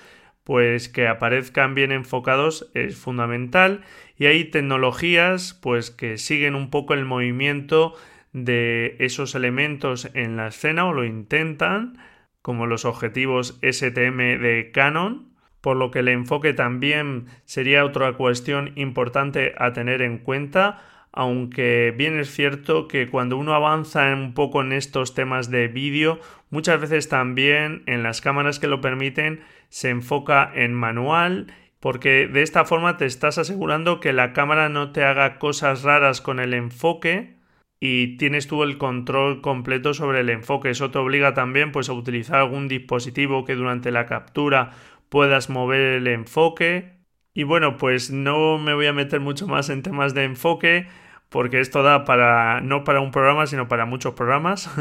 pues 0.46 0.88
que 0.88 1.10
aparezcan 1.10 1.76
bien 1.76 1.92
enfocados 1.92 2.72
es 2.76 2.96
fundamental. 2.96 3.82
Y 4.18 4.28
hay 4.28 4.46
tecnologías 4.46 5.54
pues 5.62 5.92
que 5.92 6.18
siguen 6.18 6.56
un 6.56 6.70
poco 6.70 6.94
el 6.94 7.04
movimiento 7.04 7.94
de 8.34 8.96
esos 9.00 9.36
elementos 9.36 10.10
en 10.14 10.36
la 10.36 10.48
escena 10.48 10.86
o 10.86 10.94
lo 10.94 11.06
intentan 11.06 11.98
como 12.42 12.66
los 12.66 12.84
objetivos 12.84 13.60
STM 13.62 14.18
de 14.42 14.72
Canon 14.74 15.34
por 15.64 15.78
lo 15.78 15.92
que 15.92 16.00
el 16.00 16.10
enfoque 16.10 16.54
también 16.54 17.28
sería 17.46 17.86
otra 17.86 18.12
cuestión 18.18 18.74
importante 18.76 19.54
a 19.58 19.72
tener 19.72 20.02
en 20.02 20.18
cuenta, 20.18 20.82
aunque 21.14 21.94
bien 21.96 22.20
es 22.20 22.34
cierto 22.34 22.90
que 22.90 23.08
cuando 23.08 23.38
uno 23.38 23.54
avanza 23.54 24.14
un 24.14 24.34
poco 24.34 24.60
en 24.60 24.74
estos 24.74 25.16
temas 25.16 25.50
de 25.50 25.70
vídeo, 25.70 26.20
muchas 26.50 26.82
veces 26.82 27.08
también 27.08 27.84
en 27.86 28.04
las 28.04 28.20
cámaras 28.20 28.60
que 28.60 28.68
lo 28.68 28.82
permiten 28.82 29.40
se 29.70 29.90
enfoca 29.90 30.52
en 30.54 30.74
manual 30.74 31.48
porque 31.80 32.28
de 32.28 32.42
esta 32.42 32.66
forma 32.66 32.98
te 32.98 33.06
estás 33.06 33.38
asegurando 33.38 34.02
que 34.02 34.12
la 34.12 34.34
cámara 34.34 34.68
no 34.68 34.92
te 34.92 35.06
haga 35.06 35.40
cosas 35.40 35.84
raras 35.84 36.20
con 36.20 36.42
el 36.42 36.54
enfoque 36.54 37.38
y 37.86 38.16
tienes 38.16 38.48
tú 38.48 38.64
el 38.64 38.78
control 38.78 39.42
completo 39.42 39.94
sobre 39.94 40.22
el 40.22 40.30
enfoque. 40.30 40.70
Eso 40.70 40.90
te 40.90 41.00
obliga 41.00 41.34
también 41.34 41.74
pues 41.74 41.90
a 41.90 41.94
utilizar 41.94 42.38
algún 42.38 42.70
dispositivo 42.70 43.44
que 43.44 43.56
durante 43.56 43.92
la 43.92 44.06
captura 44.06 44.72
puedas 45.10 45.50
mover 45.50 45.82
el 45.96 46.08
enfoque. 46.08 46.94
Y 47.34 47.44
bueno, 47.44 47.76
pues 47.76 48.10
no 48.10 48.58
me 48.58 48.74
voy 48.74 48.86
a 48.86 48.94
meter 48.94 49.20
mucho 49.20 49.48
más 49.48 49.70
en 49.70 49.84
temas 49.84 50.14
de 50.14 50.24
enfoque 50.24 50.88
porque 51.28 51.60
esto 51.60 51.84
da 51.84 52.06
para 52.06 52.62
no 52.62 52.86
para 52.86 53.02
un 53.02 53.12
programa, 53.12 53.48
sino 53.48 53.68
para 53.68 53.86
muchos 53.86 54.14
programas. 54.14 54.74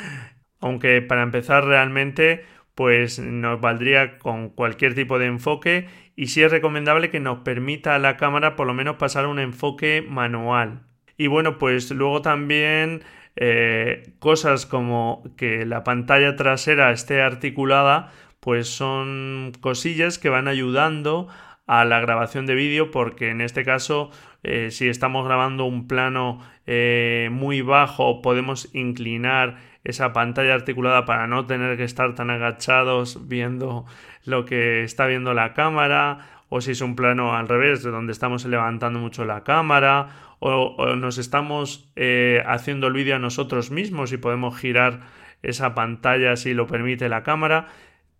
Aunque 0.60 1.02
para 1.02 1.24
empezar 1.24 1.64
realmente 1.64 2.44
pues 2.76 3.18
nos 3.18 3.60
valdría 3.60 4.18
con 4.18 4.50
cualquier 4.50 4.94
tipo 4.94 5.18
de 5.18 5.26
enfoque 5.26 5.88
y 6.14 6.28
sí 6.28 6.44
es 6.44 6.52
recomendable 6.52 7.10
que 7.10 7.18
nos 7.18 7.40
permita 7.40 7.96
a 7.96 7.98
la 7.98 8.16
cámara 8.16 8.54
por 8.54 8.68
lo 8.68 8.74
menos 8.74 8.98
pasar 8.98 9.26
un 9.26 9.40
enfoque 9.40 10.06
manual. 10.08 10.85
Y 11.16 11.28
bueno, 11.28 11.58
pues 11.58 11.90
luego 11.90 12.22
también 12.22 13.02
eh, 13.36 14.14
cosas 14.18 14.64
como 14.64 15.22
que 15.36 15.66
la 15.66 15.84
pantalla 15.84 16.36
trasera 16.36 16.90
esté 16.90 17.20
articulada 17.20 18.10
pues 18.40 18.68
son 18.68 19.52
cosillas 19.60 20.18
que 20.18 20.30
van 20.30 20.48
ayudando 20.48 21.28
a 21.66 21.84
la 21.84 22.00
grabación 22.00 22.46
de 22.46 22.54
vídeo 22.54 22.90
porque 22.90 23.28
en 23.30 23.40
este 23.42 23.64
caso 23.64 24.10
eh, 24.42 24.70
si 24.70 24.88
estamos 24.88 25.26
grabando 25.26 25.64
un 25.66 25.86
plano 25.86 26.40
eh, 26.66 27.28
muy 27.30 27.60
bajo 27.60 28.22
podemos 28.22 28.72
inclinar 28.72 29.56
esa 29.84 30.12
pantalla 30.12 30.54
articulada 30.54 31.04
para 31.04 31.26
no 31.26 31.44
tener 31.46 31.76
que 31.76 31.84
estar 31.84 32.14
tan 32.14 32.30
agachados 32.30 33.28
viendo 33.28 33.84
lo 34.24 34.44
que 34.46 34.82
está 34.82 35.06
viendo 35.06 35.34
la 35.34 35.52
cámara 35.52 36.35
o 36.48 36.60
si 36.60 36.72
es 36.72 36.80
un 36.80 36.96
plano 36.96 37.34
al 37.34 37.48
revés 37.48 37.82
de 37.82 37.90
donde 37.90 38.12
estamos 38.12 38.44
levantando 38.44 38.98
mucho 38.98 39.24
la 39.24 39.44
cámara 39.44 40.36
o, 40.38 40.94
nos 40.96 41.18
estamos 41.18 41.90
eh, 41.96 42.42
haciendo 42.46 42.86
el 42.86 42.92
vídeo 42.92 43.16
a 43.16 43.18
nosotros 43.18 43.70
mismos 43.70 44.12
y 44.12 44.16
podemos 44.16 44.56
girar 44.58 45.00
esa 45.42 45.74
pantalla 45.74 46.36
si 46.36 46.54
lo 46.54 46.66
permite 46.66 47.08
la 47.08 47.22
cámara 47.22 47.68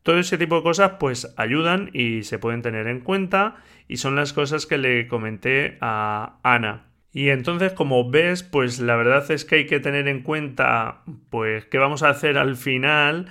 todo 0.06 0.20
ese 0.20 0.38
tipo 0.38 0.54
de 0.54 0.62
cosas 0.62 0.92
pues 1.00 1.34
ayudan 1.36 1.90
y 1.92 2.22
se 2.22 2.38
pueden 2.38 2.62
tener 2.62 2.86
en 2.86 3.00
cuenta 3.00 3.56
y 3.88 3.96
son 3.96 4.14
las 4.14 4.32
cosas 4.32 4.64
que 4.64 4.78
le 4.78 5.08
comenté 5.08 5.78
a 5.80 6.38
Ana. 6.44 6.84
Y 7.12 7.30
entonces, 7.30 7.72
como 7.72 8.08
ves, 8.08 8.44
pues 8.44 8.78
la 8.78 8.94
verdad 8.94 9.28
es 9.32 9.44
que 9.44 9.56
hay 9.56 9.66
que 9.66 9.80
tener 9.80 10.06
en 10.06 10.22
cuenta 10.22 11.02
pues 11.28 11.64
qué 11.64 11.78
vamos 11.78 12.04
a 12.04 12.10
hacer 12.10 12.38
al 12.38 12.54
final, 12.54 13.26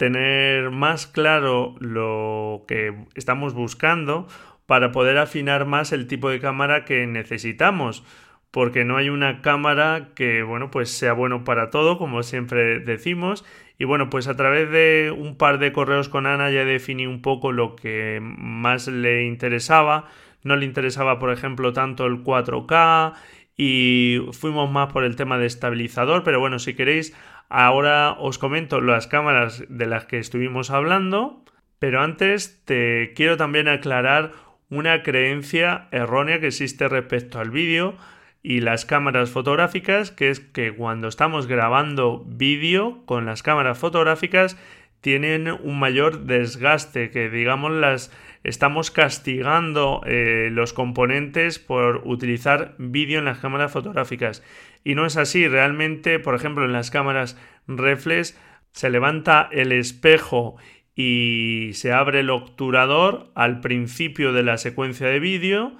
tener 0.00 0.70
más 0.70 1.06
claro 1.06 1.74
lo 1.78 2.64
que 2.66 3.04
estamos 3.14 3.52
buscando 3.52 4.26
para 4.64 4.92
poder 4.92 5.18
afinar 5.18 5.66
más 5.66 5.92
el 5.92 6.06
tipo 6.06 6.30
de 6.30 6.40
cámara 6.40 6.86
que 6.86 7.06
necesitamos 7.06 8.02
porque 8.50 8.86
no 8.86 8.96
hay 8.96 9.10
una 9.10 9.42
cámara 9.42 10.08
que, 10.14 10.42
bueno, 10.42 10.70
pues 10.70 10.90
sea 10.90 11.12
bueno 11.12 11.44
para 11.44 11.68
todo, 11.68 11.98
como 11.98 12.22
siempre 12.22 12.80
decimos. 12.80 13.44
Y 13.78 13.84
bueno, 13.84 14.08
pues 14.08 14.26
a 14.26 14.36
través 14.36 14.70
de 14.70 15.14
un 15.14 15.36
par 15.36 15.58
de 15.58 15.70
correos 15.70 16.08
con 16.08 16.26
Ana 16.26 16.50
ya 16.50 16.64
definí 16.64 17.06
un 17.06 17.20
poco 17.20 17.52
lo 17.52 17.76
que 17.76 18.20
más 18.22 18.88
le 18.88 19.24
interesaba. 19.26 20.06
No 20.42 20.56
le 20.56 20.64
interesaba, 20.64 21.18
por 21.18 21.30
ejemplo, 21.30 21.74
tanto 21.74 22.06
el 22.06 22.24
4K 22.24 23.12
y 23.54 24.20
fuimos 24.32 24.70
más 24.70 24.90
por 24.90 25.04
el 25.04 25.14
tema 25.14 25.36
de 25.36 25.44
estabilizador, 25.44 26.24
pero 26.24 26.40
bueno, 26.40 26.58
si 26.58 26.72
queréis, 26.72 27.14
ahora 27.50 28.12
os 28.12 28.38
comento 28.38 28.80
las 28.80 29.06
cámaras 29.06 29.64
de 29.68 29.86
las 29.86 30.06
que 30.06 30.18
estuvimos 30.18 30.70
hablando. 30.70 31.44
Pero 31.78 32.00
antes 32.02 32.62
te 32.64 33.12
quiero 33.14 33.36
también 33.36 33.68
aclarar 33.68 34.32
una 34.70 35.02
creencia 35.02 35.88
errónea 35.90 36.40
que 36.40 36.46
existe 36.46 36.88
respecto 36.88 37.38
al 37.40 37.50
vídeo 37.50 37.96
y 38.42 38.60
las 38.60 38.86
cámaras 38.86 39.30
fotográficas, 39.30 40.10
que 40.10 40.30
es 40.30 40.40
que 40.40 40.72
cuando 40.74 41.08
estamos 41.08 41.46
grabando 41.46 42.24
vídeo 42.26 43.02
con 43.04 43.26
las 43.26 43.42
cámaras 43.42 43.78
fotográficas 43.78 44.56
tienen 45.00 45.48
un 45.48 45.78
mayor 45.78 46.24
desgaste, 46.24 47.10
que 47.10 47.30
digamos 47.30 47.72
las 47.72 48.12
estamos 48.44 48.90
castigando 48.90 50.02
eh, 50.06 50.48
los 50.50 50.72
componentes 50.72 51.58
por 51.58 52.02
utilizar 52.04 52.74
vídeo 52.78 53.18
en 53.18 53.26
las 53.26 53.38
cámaras 53.38 53.72
fotográficas. 53.72 54.42
Y 54.84 54.94
no 54.94 55.06
es 55.06 55.16
así, 55.16 55.46
realmente, 55.46 56.18
por 56.18 56.34
ejemplo, 56.34 56.64
en 56.64 56.72
las 56.72 56.90
cámaras 56.90 57.36
reflex 57.66 58.38
se 58.72 58.90
levanta 58.90 59.48
el 59.52 59.72
espejo 59.72 60.56
y 60.94 61.70
se 61.74 61.92
abre 61.92 62.20
el 62.20 62.30
obturador 62.30 63.30
al 63.34 63.60
principio 63.60 64.32
de 64.32 64.42
la 64.42 64.58
secuencia 64.58 65.06
de 65.06 65.20
vídeo 65.20 65.76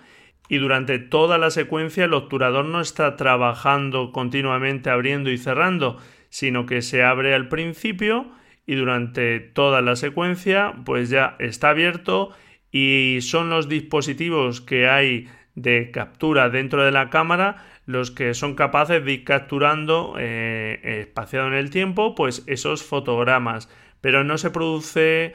y 0.48 0.58
durante 0.58 0.98
toda 0.98 1.38
la 1.38 1.50
secuencia 1.50 2.04
el 2.04 2.14
obturador 2.14 2.64
no 2.64 2.80
está 2.80 3.16
trabajando 3.16 4.12
continuamente 4.12 4.90
abriendo 4.90 5.30
y 5.30 5.38
cerrando, 5.38 5.98
sino 6.28 6.66
que 6.66 6.82
se 6.82 7.04
abre 7.04 7.34
al 7.34 7.48
principio 7.48 8.30
y 8.66 8.74
durante 8.74 9.40
toda 9.40 9.80
la 9.80 9.94
secuencia 9.94 10.74
pues 10.84 11.10
ya 11.10 11.36
está 11.38 11.70
abierto 11.70 12.30
y 12.70 13.18
son 13.22 13.50
los 13.50 13.68
dispositivos 13.68 14.60
que 14.60 14.88
hay 14.88 15.28
de 15.54 15.90
captura 15.90 16.48
dentro 16.48 16.84
de 16.84 16.92
la 16.92 17.10
cámara 17.10 17.64
los 17.86 18.10
que 18.10 18.34
son 18.34 18.54
capaces 18.54 19.04
de 19.04 19.12
ir 19.12 19.24
capturando 19.24 20.14
eh, 20.18 21.00
espaciado 21.00 21.48
en 21.48 21.54
el 21.54 21.70
tiempo 21.70 22.14
pues 22.14 22.44
esos 22.46 22.84
fotogramas 22.84 23.68
pero 24.00 24.22
no 24.22 24.38
se 24.38 24.50
produce 24.50 25.34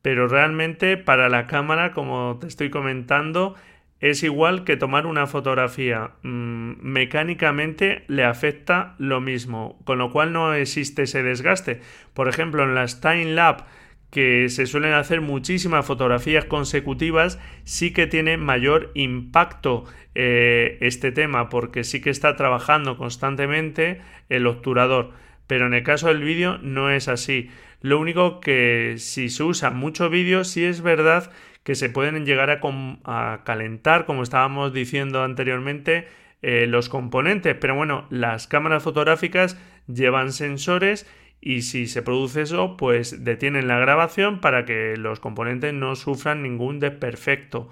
pero 0.00 0.26
realmente 0.26 0.96
para 0.96 1.28
la 1.28 1.46
cámara 1.46 1.92
como 1.92 2.38
te 2.40 2.46
estoy 2.46 2.70
comentando 2.70 3.54
es 4.02 4.24
igual 4.24 4.64
que 4.64 4.76
tomar 4.76 5.06
una 5.06 5.28
fotografía. 5.28 6.10
Mm, 6.22 6.72
mecánicamente 6.80 8.04
le 8.08 8.24
afecta 8.24 8.96
lo 8.98 9.20
mismo, 9.20 9.78
con 9.84 9.98
lo 9.98 10.10
cual 10.10 10.32
no 10.32 10.52
existe 10.54 11.04
ese 11.04 11.22
desgaste. 11.22 11.80
Por 12.12 12.28
ejemplo, 12.28 12.64
en 12.64 12.74
las 12.74 13.00
time 13.00 13.26
lapse 13.26 13.64
que 14.12 14.50
se 14.50 14.66
suelen 14.66 14.92
hacer 14.92 15.22
muchísimas 15.22 15.86
fotografías 15.86 16.44
consecutivas, 16.44 17.38
sí 17.64 17.94
que 17.94 18.06
tiene 18.06 18.36
mayor 18.36 18.90
impacto 18.92 19.84
eh, 20.14 20.76
este 20.82 21.12
tema, 21.12 21.48
porque 21.48 21.82
sí 21.82 22.02
que 22.02 22.10
está 22.10 22.36
trabajando 22.36 22.98
constantemente 22.98 24.02
el 24.28 24.46
obturador. 24.46 25.12
Pero 25.46 25.66
en 25.66 25.72
el 25.72 25.82
caso 25.82 26.08
del 26.08 26.22
vídeo 26.22 26.58
no 26.58 26.90
es 26.90 27.08
así. 27.08 27.48
Lo 27.80 27.98
único 27.98 28.40
que 28.40 28.96
si 28.98 29.30
se 29.30 29.44
usa 29.44 29.70
mucho 29.70 30.10
vídeo, 30.10 30.44
sí 30.44 30.62
es 30.62 30.82
verdad 30.82 31.32
que 31.62 31.74
se 31.74 31.88
pueden 31.88 32.26
llegar 32.26 32.50
a, 32.50 33.40
calentar, 33.44 34.04
como 34.04 34.22
estábamos 34.22 34.74
diciendo 34.74 35.22
anteriormente, 35.22 36.06
eh, 36.42 36.66
los 36.66 36.90
componentes. 36.90 37.56
Pero 37.58 37.76
bueno, 37.76 38.06
las 38.10 38.46
cámaras 38.46 38.82
fotográficas 38.82 39.56
llevan 39.86 40.32
sensores 40.32 41.06
y 41.44 41.62
si 41.62 41.88
se 41.88 42.02
produce 42.02 42.42
eso, 42.42 42.76
pues 42.76 43.24
detienen 43.24 43.66
la 43.66 43.80
grabación 43.80 44.40
para 44.40 44.64
que 44.64 44.96
los 44.96 45.18
componentes 45.18 45.74
no 45.74 45.96
sufran 45.96 46.40
ningún 46.40 46.78
desperfecto. 46.78 47.68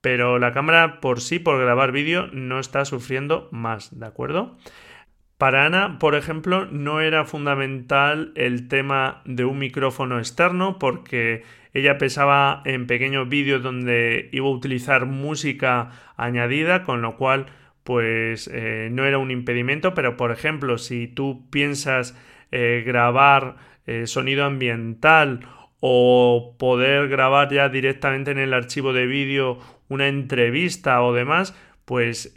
Pero 0.00 0.38
la 0.38 0.52
cámara 0.52 0.98
por 1.00 1.20
sí, 1.20 1.38
por 1.38 1.60
grabar 1.60 1.92
vídeo, 1.92 2.28
no 2.32 2.58
está 2.58 2.86
sufriendo 2.86 3.50
más, 3.52 3.98
¿de 4.00 4.06
acuerdo? 4.06 4.56
Para 5.36 5.66
Ana, 5.66 5.98
por 5.98 6.14
ejemplo, 6.14 6.64
no 6.66 7.02
era 7.02 7.26
fundamental 7.26 8.32
el 8.34 8.68
tema 8.68 9.20
de 9.26 9.44
un 9.44 9.58
micrófono 9.58 10.18
externo 10.18 10.78
porque 10.78 11.42
ella 11.74 11.98
pensaba 11.98 12.62
en 12.64 12.86
pequeños 12.86 13.28
vídeos 13.28 13.62
donde 13.62 14.30
iba 14.32 14.46
a 14.46 14.50
utilizar 14.50 15.04
música 15.04 15.90
añadida, 16.16 16.82
con 16.82 17.02
lo 17.02 17.16
cual 17.16 17.46
pues 17.84 18.48
eh, 18.52 18.88
no 18.90 19.04
era 19.04 19.18
un 19.18 19.30
impedimento, 19.30 19.92
pero 19.92 20.16
por 20.16 20.30
ejemplo, 20.30 20.78
si 20.78 21.08
tú 21.08 21.50
piensas 21.50 22.16
eh, 22.52 22.84
grabar 22.86 23.56
eh, 23.86 24.06
sonido 24.06 24.44
ambiental 24.44 25.40
o 25.80 26.54
poder 26.58 27.08
grabar 27.08 27.52
ya 27.52 27.68
directamente 27.68 28.30
en 28.30 28.38
el 28.38 28.54
archivo 28.54 28.92
de 28.92 29.06
vídeo 29.06 29.58
una 29.88 30.06
entrevista 30.06 31.02
o 31.02 31.12
demás, 31.12 31.56
pues 31.84 32.32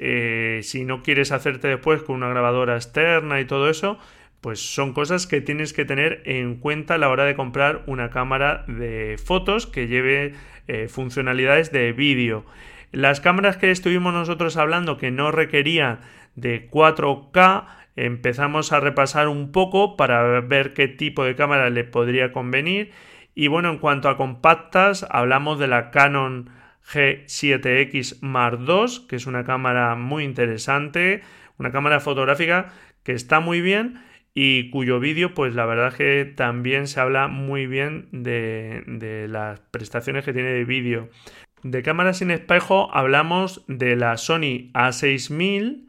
si 0.61 0.83
no 0.83 1.03
quieres 1.03 1.31
hacerte 1.31 1.67
después 1.67 2.01
con 2.01 2.15
una 2.15 2.29
grabadora 2.29 2.75
externa 2.75 3.39
y 3.39 3.45
todo 3.45 3.69
eso, 3.69 3.99
pues 4.45 4.59
son 4.59 4.93
cosas 4.93 5.25
que 5.25 5.41
tienes 5.41 5.73
que 5.73 5.85
tener 5.85 6.21
en 6.25 6.57
cuenta 6.57 6.93
a 6.93 6.97
la 6.99 7.09
hora 7.09 7.23
de 7.25 7.33
comprar 7.33 7.81
una 7.87 8.11
cámara 8.11 8.63
de 8.67 9.17
fotos 9.17 9.65
que 9.65 9.87
lleve 9.87 10.35
eh, 10.67 10.87
funcionalidades 10.87 11.71
de 11.71 11.91
vídeo. 11.93 12.45
Las 12.91 13.21
cámaras 13.21 13.57
que 13.57 13.71
estuvimos 13.71 14.13
nosotros 14.13 14.55
hablando 14.57 14.97
que 14.97 15.09
no 15.09 15.31
requerían 15.31 16.01
de 16.35 16.69
4K, 16.69 17.65
empezamos 17.95 18.71
a 18.71 18.79
repasar 18.79 19.27
un 19.27 19.51
poco 19.51 19.97
para 19.97 20.41
ver 20.41 20.73
qué 20.73 20.87
tipo 20.87 21.23
de 21.23 21.35
cámara 21.35 21.69
le 21.69 21.83
podría 21.83 22.31
convenir. 22.31 22.91
Y 23.33 23.47
bueno, 23.47 23.69
en 23.69 23.77
cuanto 23.77 24.09
a 24.09 24.17
compactas, 24.17 25.05
hablamos 25.09 25.59
de 25.59 25.67
la 25.67 25.91
Canon 25.91 26.49
G7X 26.91 28.21
Mark 28.21 28.59
II, 28.67 29.07
que 29.07 29.15
es 29.15 29.25
una 29.25 29.43
cámara 29.43 29.95
muy 29.95 30.23
interesante, 30.23 31.21
una 31.57 31.71
cámara 31.71 31.99
fotográfica 31.99 32.73
que 33.03 33.13
está 33.13 33.39
muy 33.39 33.61
bien 33.61 33.99
y 34.33 34.69
cuyo 34.69 34.99
vídeo, 34.99 35.33
pues 35.33 35.55
la 35.55 35.65
verdad 35.65 35.93
que 35.93 36.25
también 36.25 36.87
se 36.87 36.99
habla 36.99 37.27
muy 37.29 37.67
bien 37.67 38.09
de, 38.11 39.27
las 39.29 39.61
prestaciones 39.71 40.25
que 40.25 40.33
tiene 40.33 40.49
de 40.49 40.65
vídeo. 40.65 41.09
De 41.63 41.81
cámaras 41.81 42.17
sin 42.17 42.31
espejo 42.31 42.93
hablamos 42.93 43.63
de 43.67 43.95
la 43.95 44.17
Sony 44.17 44.71
A6000 44.73 45.87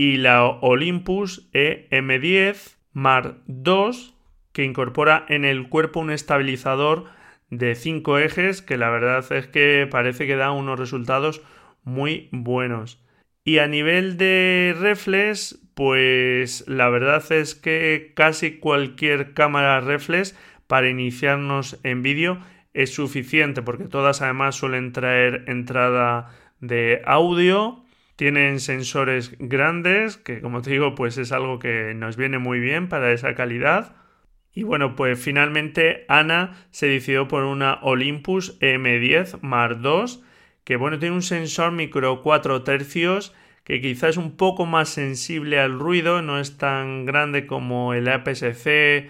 y 0.00 0.16
la 0.16 0.46
Olympus 0.46 1.50
EM10 1.52 2.78
Mark 2.94 3.36
II 3.46 4.14
que 4.52 4.64
incorpora 4.64 5.26
en 5.28 5.44
el 5.44 5.68
cuerpo 5.68 6.00
un 6.00 6.10
estabilizador 6.10 7.04
de 7.50 7.74
5 7.74 8.18
ejes 8.18 8.62
que 8.62 8.78
la 8.78 8.88
verdad 8.88 9.30
es 9.30 9.46
que 9.48 9.86
parece 9.90 10.26
que 10.26 10.36
da 10.36 10.52
unos 10.52 10.78
resultados 10.78 11.42
muy 11.84 12.30
buenos. 12.32 13.04
Y 13.44 13.58
a 13.58 13.66
nivel 13.66 14.16
de 14.16 14.74
reflex, 14.80 15.60
pues 15.74 16.66
la 16.66 16.88
verdad 16.88 17.22
es 17.30 17.54
que 17.54 18.14
casi 18.16 18.52
cualquier 18.52 19.34
cámara 19.34 19.82
reflex 19.82 20.34
para 20.66 20.88
iniciarnos 20.88 21.78
en 21.82 22.00
vídeo 22.00 22.38
es 22.72 22.94
suficiente 22.94 23.60
porque 23.60 23.84
todas 23.84 24.22
además 24.22 24.54
suelen 24.54 24.92
traer 24.92 25.44
entrada 25.46 26.30
de 26.58 27.02
audio, 27.04 27.84
tienen 28.20 28.60
sensores 28.60 29.34
grandes 29.38 30.18
que 30.18 30.42
como 30.42 30.60
te 30.60 30.72
digo 30.72 30.94
pues 30.94 31.16
es 31.16 31.32
algo 31.32 31.58
que 31.58 31.94
nos 31.94 32.18
viene 32.18 32.36
muy 32.36 32.60
bien 32.60 32.90
para 32.90 33.12
esa 33.12 33.34
calidad. 33.34 33.96
Y 34.52 34.62
bueno, 34.62 34.94
pues 34.94 35.18
finalmente 35.18 36.04
Ana 36.06 36.66
se 36.70 36.86
decidió 36.86 37.28
por 37.28 37.44
una 37.44 37.78
Olympus 37.80 38.60
M10 38.60 39.38
Mark 39.40 39.78
II 39.82 40.22
que 40.64 40.76
bueno, 40.76 40.98
tiene 40.98 41.14
un 41.14 41.22
sensor 41.22 41.72
micro 41.72 42.20
4 42.20 42.62
tercios 42.62 43.34
que 43.64 43.80
quizás 43.80 44.10
es 44.10 44.16
un 44.18 44.36
poco 44.36 44.66
más 44.66 44.90
sensible 44.90 45.58
al 45.58 45.78
ruido, 45.78 46.20
no 46.20 46.38
es 46.38 46.58
tan 46.58 47.06
grande 47.06 47.46
como 47.46 47.94
el 47.94 48.06
APS-C 48.06 49.08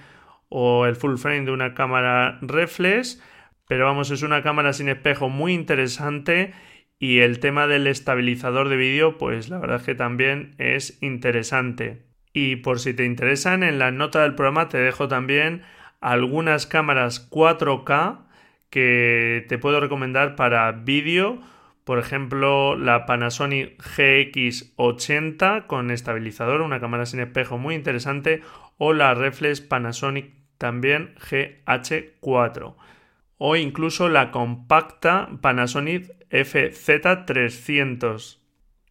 o 0.51 0.87
el 0.87 0.95
full 0.95 1.17
frame 1.17 1.47
de 1.47 1.51
una 1.51 1.75
cámara 1.75 2.39
reflex, 2.43 3.21
pero 3.67 3.87
vamos, 3.87 4.13
es 4.13 4.23
una 4.23 4.45
cámara 4.45 4.73
sin 4.73 4.89
espejo 4.89 5.29
muy 5.29 5.53
interesante 5.53 6.55
y 7.01 7.19
el 7.19 7.41
tema 7.41 7.67
del 7.67 7.89
estabilizador 7.89 8.69
de 8.69 8.77
vídeo, 8.77 9.19
pues 9.19 9.49
la 9.49 9.59
verdad 9.59 9.79
es 9.79 9.83
que 9.83 9.97
también 9.97 10.55
es 10.59 11.03
interesante. 11.03 12.03
Y 12.33 12.57
por 12.57 12.79
si 12.79 12.95
te 12.95 13.05
interesan, 13.05 13.65
en 13.65 13.81
la 13.81 13.91
nota 13.91 14.23
del 14.23 14.37
programa 14.37 14.69
te 14.69 14.79
dejo 14.79 15.09
también 15.09 15.63
algunas 16.01 16.69
cámaras 16.69 17.29
4K 17.29 18.19
que 18.71 19.45
te 19.49 19.59
puedo 19.59 19.81
recomendar 19.81 20.37
para 20.37 20.71
vídeo 20.71 21.41
por 21.91 21.99
ejemplo, 21.99 22.77
la 22.77 23.05
Panasonic 23.05 23.83
GX80 23.83 25.67
con 25.67 25.91
estabilizador, 25.91 26.61
una 26.61 26.79
cámara 26.79 27.05
sin 27.05 27.19
espejo 27.19 27.59
muy 27.59 27.75
interesante, 27.75 28.43
o 28.79 28.93
la 28.93 29.13
Reflex 29.15 29.61
Panasonic 29.61 30.31
también 30.57 31.17
GH4, 31.17 32.77
o 33.39 33.57
incluso 33.57 34.09
la 34.09 34.31
compacta 34.31 35.31
Panasonic 35.41 36.13
FZ300. 36.31 38.39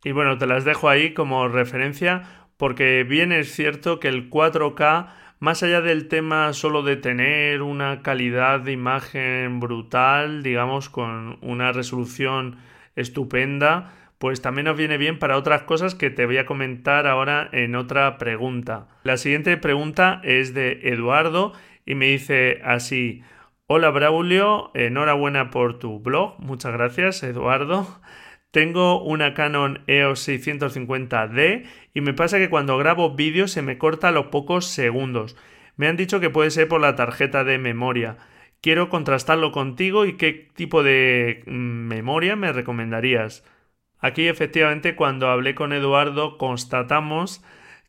Y 0.03 0.11
bueno, 0.11 0.37
te 0.37 0.47
las 0.47 0.65
dejo 0.65 0.89
ahí 0.89 1.13
como 1.13 1.47
referencia 1.47 2.39
porque 2.59 3.05
bien 3.05 3.31
es 3.31 3.53
cierto 3.53 4.01
que 4.01 4.09
el 4.09 4.29
4K, 4.29 5.07
más 5.39 5.63
allá 5.63 5.79
del 5.79 6.09
tema 6.09 6.51
solo 6.51 6.83
de 6.83 6.97
tener 6.97 7.61
una 7.61 8.01
calidad 8.01 8.59
de 8.59 8.73
imagen 8.73 9.61
brutal, 9.61 10.43
digamos, 10.43 10.89
con 10.89 11.37
una 11.41 11.71
resolución 11.71 12.57
estupenda, 12.97 13.93
pues 14.17 14.41
también 14.41 14.65
nos 14.65 14.75
viene 14.75 14.97
bien 14.97 15.19
para 15.19 15.37
otras 15.37 15.61
cosas 15.61 15.95
que 15.95 16.09
te 16.09 16.25
voy 16.25 16.37
a 16.37 16.45
comentar 16.45 17.07
ahora 17.07 17.47
en 17.53 17.75
otra 17.75 18.17
pregunta. 18.17 18.89
La 19.03 19.15
siguiente 19.15 19.55
pregunta 19.55 20.19
es 20.25 20.53
de 20.53 20.81
Eduardo 20.83 21.53
y 21.85 21.95
me 21.95 22.07
dice 22.07 22.59
así, 22.65 23.23
hola 23.71 23.91
Braulio, 23.91 24.71
enhorabuena 24.73 25.51
por 25.51 25.77
tu 25.77 25.99
blog, 25.99 26.39
muchas 26.39 26.73
gracias 26.73 27.21
Eduardo. 27.21 27.85
Tengo 28.49 29.03
una 29.03 29.35
Canon 29.35 29.83
EOS 29.85 30.27
650D 30.27 31.65
y 31.93 32.01
me 32.01 32.15
pasa 32.15 32.39
que 32.39 32.49
cuando 32.49 32.79
grabo 32.79 33.13
vídeos 33.13 33.51
se 33.51 33.61
me 33.61 33.77
corta 33.77 34.07
a 34.07 34.11
los 34.11 34.27
pocos 34.27 34.65
segundos. 34.65 35.37
Me 35.77 35.87
han 35.87 35.97
dicho 35.97 36.19
que 36.19 36.31
puede 36.31 36.49
ser 36.49 36.67
por 36.67 36.81
la 36.81 36.95
tarjeta 36.95 37.43
de 37.43 37.59
memoria. 37.59 38.17
quiero 38.59 38.89
contrastarlo 38.89 39.51
contigo 39.51 40.05
y 40.05 40.17
qué 40.17 40.33
tipo 40.55 40.81
de 40.81 41.43
mm, 41.45 41.51
memoria 41.51 42.35
me 42.35 42.51
recomendarías. 42.51 43.45
Aquí 43.99 44.27
efectivamente 44.27 44.95
cuando 44.95 45.29
hablé 45.29 45.53
con 45.53 45.73
Eduardo 45.73 46.39
constatamos 46.39 47.43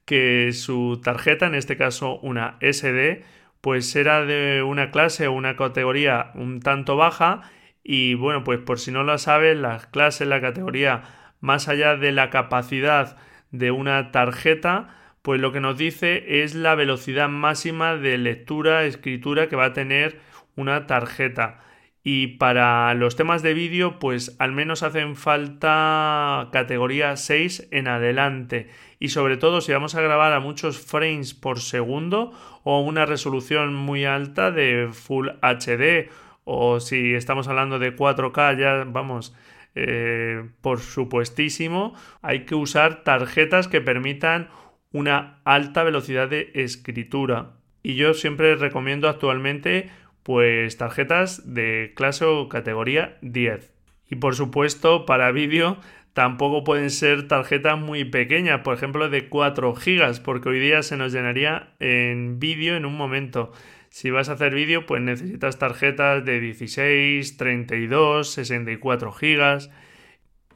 que 0.04 0.52
su 0.52 1.00
tarjeta, 1.02 1.46
en 1.46 1.54
este 1.54 1.78
caso 1.78 2.18
una 2.20 2.58
SD, 2.60 3.24
pues 3.60 3.94
era 3.96 4.24
de 4.24 4.62
una 4.62 4.90
clase 4.90 5.26
o 5.26 5.32
una 5.32 5.56
categoría 5.56 6.30
un 6.34 6.60
tanto 6.60 6.96
baja 6.96 7.42
y 7.82 8.14
bueno, 8.14 8.44
pues 8.44 8.60
por 8.60 8.78
si 8.78 8.92
no 8.92 9.02
lo 9.02 9.16
sabes, 9.18 9.56
la 9.56 9.78
clase, 9.90 10.26
la 10.26 10.40
categoría, 10.40 11.02
más 11.40 11.68
allá 11.68 11.96
de 11.96 12.12
la 12.12 12.30
capacidad 12.30 13.16
de 13.50 13.70
una 13.70 14.12
tarjeta, 14.12 14.96
pues 15.22 15.40
lo 15.40 15.52
que 15.52 15.60
nos 15.60 15.76
dice 15.76 16.42
es 16.42 16.54
la 16.54 16.74
velocidad 16.74 17.28
máxima 17.28 17.96
de 17.96 18.18
lectura, 18.18 18.84
escritura 18.84 19.48
que 19.48 19.56
va 19.56 19.66
a 19.66 19.72
tener 19.72 20.20
una 20.56 20.86
tarjeta. 20.86 21.60
Y 22.02 22.38
para 22.38 22.94
los 22.94 23.14
temas 23.16 23.42
de 23.42 23.52
vídeo, 23.52 23.98
pues 23.98 24.34
al 24.38 24.52
menos 24.52 24.82
hacen 24.82 25.16
falta 25.16 26.48
categoría 26.50 27.16
6 27.16 27.68
en 27.72 27.88
adelante. 27.88 28.70
Y 28.98 29.08
sobre 29.08 29.36
todo 29.36 29.60
si 29.60 29.72
vamos 29.72 29.94
a 29.94 30.00
grabar 30.00 30.32
a 30.32 30.40
muchos 30.40 30.78
frames 30.78 31.34
por 31.34 31.60
segundo 31.60 32.32
o 32.62 32.80
una 32.80 33.06
resolución 33.06 33.74
muy 33.74 34.04
alta 34.04 34.50
de 34.50 34.88
Full 34.92 35.28
HD 35.42 36.10
o 36.44 36.80
si 36.80 37.14
estamos 37.14 37.48
hablando 37.48 37.78
de 37.78 37.94
4K 37.94 38.58
ya 38.58 38.84
vamos 38.86 39.34
eh, 39.74 40.48
por 40.60 40.80
supuestísimo 40.80 41.94
hay 42.22 42.44
que 42.44 42.54
usar 42.54 43.04
tarjetas 43.04 43.68
que 43.68 43.80
permitan 43.80 44.48
una 44.92 45.40
alta 45.44 45.84
velocidad 45.84 46.28
de 46.28 46.50
escritura. 46.54 47.52
Y 47.82 47.94
yo 47.94 48.14
siempre 48.14 48.56
recomiendo 48.56 49.08
actualmente 49.08 49.90
pues 50.22 50.76
tarjetas 50.76 51.54
de 51.54 51.92
clase 51.94 52.24
o 52.24 52.48
categoría 52.48 53.16
10 53.22 53.72
y 54.10 54.16
por 54.16 54.34
supuesto 54.34 55.06
para 55.06 55.30
vídeo 55.30 55.78
tampoco 56.12 56.64
pueden 56.64 56.90
ser 56.90 57.28
tarjetas 57.28 57.78
muy 57.78 58.04
pequeñas 58.04 58.60
por 58.60 58.74
ejemplo 58.74 59.08
de 59.08 59.28
4 59.28 59.74
GB 59.74 60.22
porque 60.22 60.48
hoy 60.48 60.60
día 60.60 60.82
se 60.82 60.96
nos 60.96 61.12
llenaría 61.12 61.74
en 61.78 62.38
vídeo 62.40 62.76
en 62.76 62.84
un 62.84 62.96
momento 62.96 63.52
si 63.90 64.10
vas 64.10 64.28
a 64.28 64.34
hacer 64.34 64.54
vídeo, 64.54 64.86
pues 64.86 65.02
necesitas 65.02 65.58
tarjetas 65.58 66.24
de 66.24 66.40
16, 66.40 67.36
32, 67.36 68.30
64 68.30 69.12
gigas, 69.12 69.70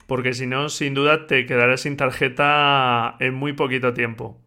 porque 0.07 0.35
si 0.35 0.47
no, 0.47 0.69
sin 0.69 0.95
duda 0.95 1.27
te 1.27 1.45
quedarás 1.45 1.83
sin 1.83 1.97
tarjeta 1.97 3.17
en 3.19 3.35
muy 3.35 3.53
poquito 3.53 3.93
tiempo. 3.93 4.41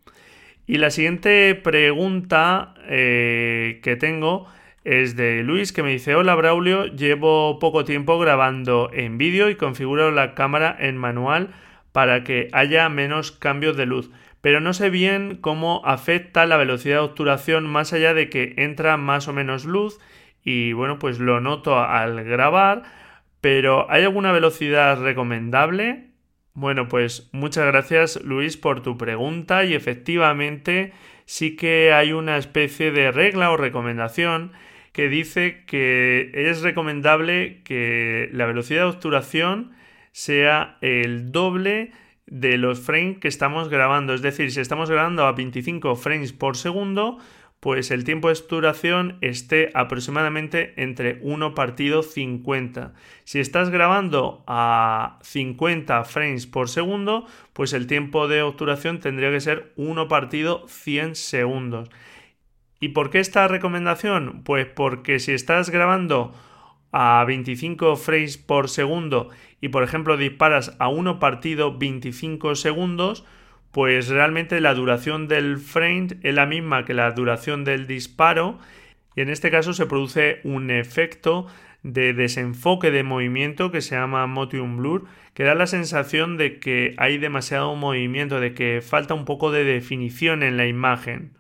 Y 0.65 0.77
la 0.77 0.89
siguiente 0.89 1.53
pregunta 1.55 2.73
eh, 2.87 3.79
que 3.83 3.95
tengo 3.97 4.47
es 4.87 5.15
de 5.15 5.43
Luis 5.43 5.71
que 5.71 5.83
me 5.83 5.91
dice, 5.91 6.15
hola 6.15 6.33
Braulio, 6.35 6.85
llevo 6.85 7.59
poco 7.59 7.85
tiempo 7.85 8.17
grabando 8.17 8.89
en 8.93 9.17
vídeo 9.17 9.49
y 9.49 9.55
configuro 9.55 10.11
la 10.11 10.33
cámara 10.33 10.75
en 10.79 10.97
manual 10.97 11.53
para 11.91 12.23
que 12.23 12.47
haya 12.53 12.87
menos 12.89 13.31
cambios 13.31 13.77
de 13.77 13.85
luz 13.85 14.09
pero 14.41 14.61
no 14.61 14.73
sé 14.73 14.89
bien 14.89 15.37
cómo 15.41 15.81
afecta 15.83 16.45
la 16.45 16.57
velocidad 16.57 16.95
de 16.95 17.01
obturación 17.01 17.65
más 17.65 17.91
allá 17.91 18.13
de 18.13 18.29
que 18.29 18.53
entra 18.57 18.97
más 18.97 19.27
o 19.27 19.33
menos 19.33 19.65
luz 19.65 19.99
y 20.41 20.71
bueno, 20.71 20.99
pues 20.99 21.19
lo 21.19 21.41
noto 21.41 21.77
al 21.77 22.23
grabar, 22.23 22.83
pero 23.41 23.91
¿hay 23.91 24.03
alguna 24.03 24.31
velocidad 24.31 25.01
recomendable? 25.01 26.11
Bueno, 26.53 26.87
pues 26.87 27.29
muchas 27.33 27.65
gracias 27.65 28.21
Luis 28.23 28.55
por 28.55 28.81
tu 28.81 28.97
pregunta 28.97 29.65
y 29.65 29.73
efectivamente 29.73 30.93
sí 31.25 31.57
que 31.57 31.91
hay 31.91 32.13
una 32.13 32.37
especie 32.37 32.91
de 32.91 33.11
regla 33.11 33.51
o 33.51 33.57
recomendación 33.57 34.53
que 34.97 35.09
dice 35.09 35.63
que 35.67 36.31
es 36.33 36.63
recomendable 36.63 37.61
que 37.63 38.31
la 38.33 38.47
velocidad 38.47 38.81
de 38.81 38.89
obturación 38.89 39.73
sea 40.11 40.79
el 40.81 41.31
doble 41.31 41.91
de 42.25 42.57
los 42.57 42.79
frames 42.79 43.19
que 43.19 43.27
estamos 43.27 43.69
grabando. 43.69 44.15
Es 44.15 44.23
decir, 44.23 44.51
si 44.51 44.59
estamos 44.59 44.89
grabando 44.89 45.27
a 45.27 45.33
25 45.33 45.95
frames 45.97 46.33
por 46.33 46.57
segundo, 46.57 47.19
pues 47.59 47.91
el 47.91 48.05
tiempo 48.05 48.27
de 48.27 48.39
obturación 48.39 49.19
esté 49.21 49.69
aproximadamente 49.75 50.73
entre 50.77 51.19
1 51.21 51.53
partido 51.53 52.01
50. 52.01 52.95
Si 53.23 53.39
estás 53.39 53.69
grabando 53.69 54.43
a 54.47 55.19
50 55.21 56.05
frames 56.05 56.47
por 56.47 56.69
segundo, 56.69 57.27
pues 57.53 57.73
el 57.73 57.85
tiempo 57.85 58.27
de 58.27 58.41
obturación 58.41 58.99
tendría 58.99 59.29
que 59.29 59.41
ser 59.41 59.73
1 59.75 60.07
partido 60.07 60.67
100 60.67 61.13
segundos. 61.13 61.87
¿Y 62.79 62.89
por 62.89 63.09
qué 63.09 63.19
esta 63.19 63.47
recomendación? 63.47 64.43
Pues 64.43 64.67
porque 64.67 65.19
si 65.19 65.31
estás 65.31 65.69
grabando 65.69 66.33
a 66.91 67.23
25 67.25 67.95
frames 67.95 68.37
por 68.37 68.69
segundo 68.69 69.29
y 69.61 69.69
por 69.69 69.83
ejemplo 69.83 70.17
disparas 70.17 70.75
a 70.79 70.87
uno 70.87 71.19
partido 71.19 71.77
25 71.77 72.55
segundos, 72.55 73.25
pues 73.71 74.09
realmente 74.09 74.61
la 74.61 74.73
duración 74.73 75.27
del 75.27 75.57
frame 75.57 76.07
es 76.23 76.33
la 76.33 76.45
misma 76.45 76.85
que 76.85 76.93
la 76.93 77.11
duración 77.11 77.63
del 77.63 77.87
disparo 77.87 78.59
y 79.15 79.21
en 79.21 79.29
este 79.29 79.49
caso 79.51 79.73
se 79.73 79.87
produce 79.87 80.39
un 80.43 80.69
efecto 80.69 81.47
de 81.83 82.13
desenfoque 82.13 82.91
de 82.91 83.03
movimiento 83.03 83.71
que 83.71 83.81
se 83.81 83.95
llama 83.95 84.27
motion 84.27 84.77
blur 84.77 85.05
que 85.33 85.43
da 85.43 85.55
la 85.55 85.67
sensación 85.67 86.37
de 86.37 86.59
que 86.59 86.95
hay 86.97 87.17
demasiado 87.17 87.75
movimiento, 87.75 88.39
de 88.39 88.53
que 88.53 88.81
falta 88.81 89.13
un 89.13 89.25
poco 89.25 89.51
de 89.51 89.63
definición 89.63 90.41
en 90.41 90.57
la 90.57 90.65
imagen. 90.65 91.37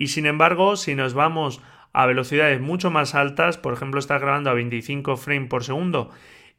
Y 0.00 0.06
sin 0.06 0.26
embargo, 0.26 0.76
si 0.76 0.94
nos 0.94 1.12
vamos 1.12 1.60
a 1.92 2.06
velocidades 2.06 2.60
mucho 2.60 2.88
más 2.88 3.16
altas, 3.16 3.58
por 3.58 3.74
ejemplo 3.74 3.98
estás 3.98 4.20
grabando 4.20 4.48
a 4.48 4.54
25 4.54 5.16
frames 5.16 5.48
por 5.48 5.64
segundo 5.64 6.10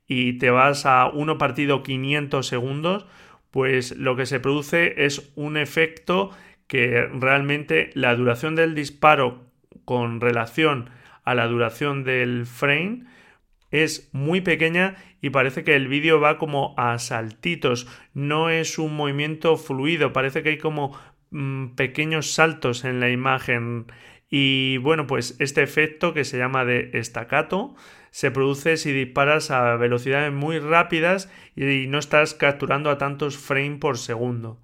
y 0.08 0.34
te 0.40 0.50
vas 0.50 0.86
a 0.86 1.08
uno 1.08 1.38
partido 1.38 1.82
500 1.82 2.46
segundos, 2.46 3.06
pues 3.50 3.96
lo 3.96 4.18
que 4.18 4.26
se 4.26 4.42
produce 4.42 5.06
es 5.06 5.32
un 5.38 5.56
efecto 5.56 6.32
que 6.68 7.08
realmente 7.14 7.92
la 7.94 8.14
duración 8.14 8.56
del 8.56 8.76
disparo 8.76 9.46
con 9.86 10.20
relación 10.20 10.90
a 11.24 11.34
la 11.34 11.48
duración 11.48 12.04
del 12.04 12.46
frame 12.46 13.06
es 13.72 14.10
muy 14.12 14.42
pequeña 14.42 14.98
y 15.22 15.30
parece 15.30 15.64
que 15.64 15.76
el 15.76 15.88
vídeo 15.88 16.20
va 16.20 16.38
como 16.38 16.74
a 16.78 16.98
saltitos, 17.00 17.88
no 18.14 18.50
es 18.50 18.80
un 18.80 18.96
movimiento 18.96 19.58
fluido, 19.58 20.12
parece 20.12 20.44
que 20.44 20.50
hay 20.50 20.58
como 20.58 20.98
mm, 21.32 21.76
pequeños 21.76 22.34
saltos 22.34 22.86
en 22.86 23.00
la 23.00 23.10
imagen 23.10 23.86
y 24.30 24.78
bueno, 24.78 25.08
pues 25.08 25.36
este 25.40 25.64
efecto 25.64 26.14
que 26.14 26.24
se 26.24 26.38
llama 26.38 26.64
de 26.64 26.92
estacato 26.94 27.76
se 28.12 28.32
produce 28.32 28.78
si 28.78 28.92
disparas 28.92 29.52
a 29.52 29.76
velocidades 29.76 30.32
muy 30.32 30.60
rápidas 30.60 31.32
y 31.56 31.88
no 31.88 31.98
estás 31.98 32.34
capturando 32.34 32.90
a 32.90 32.98
tantos 32.98 33.38
frames 33.38 33.80
por 33.80 33.98
segundo. 33.98 34.60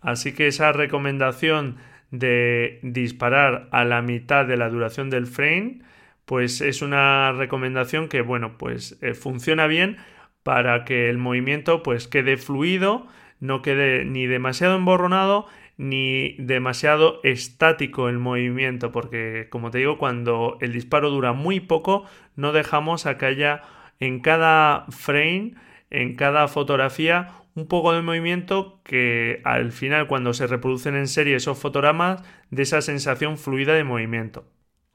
Así 0.00 0.32
que 0.32 0.46
esa 0.46 0.72
recomendación 0.72 1.76
de 2.10 2.80
disparar 2.82 3.68
a 3.72 3.84
la 3.84 4.02
mitad 4.02 4.46
de 4.46 4.56
la 4.56 4.70
duración 4.70 5.10
del 5.10 5.26
frame, 5.26 5.82
pues 6.24 6.60
es 6.60 6.82
una 6.82 7.32
recomendación 7.32 8.08
que 8.08 8.22
bueno, 8.22 8.56
pues 8.58 8.98
eh, 9.02 9.14
funciona 9.14 9.66
bien 9.66 9.98
para 10.42 10.84
que 10.84 11.10
el 11.10 11.18
movimiento 11.18 11.82
pues 11.82 12.08
quede 12.08 12.38
fluido, 12.38 13.06
no 13.38 13.62
quede 13.62 14.04
ni 14.04 14.26
demasiado 14.26 14.76
emborronado 14.76 15.46
ni 15.80 16.34
demasiado 16.36 17.20
estático 17.22 18.10
el 18.10 18.18
movimiento, 18.18 18.92
porque 18.92 19.46
como 19.48 19.70
te 19.70 19.78
digo, 19.78 19.96
cuando 19.96 20.58
el 20.60 20.74
disparo 20.74 21.08
dura 21.08 21.32
muy 21.32 21.58
poco, 21.58 22.04
no 22.36 22.52
dejamos 22.52 23.06
a 23.06 23.16
que 23.16 23.24
haya 23.24 23.62
en 23.98 24.20
cada 24.20 24.84
frame, 24.90 25.54
en 25.88 26.16
cada 26.16 26.48
fotografía, 26.48 27.30
un 27.54 27.66
poco 27.66 27.94
de 27.94 28.02
movimiento 28.02 28.82
que 28.84 29.40
al 29.44 29.72
final 29.72 30.06
cuando 30.06 30.34
se 30.34 30.46
reproducen 30.46 30.96
en 30.96 31.08
serie 31.08 31.36
esos 31.36 31.58
fotogramas 31.58 32.22
de 32.50 32.62
esa 32.62 32.82
sensación 32.82 33.38
fluida 33.38 33.72
de 33.72 33.84
movimiento. 33.84 34.44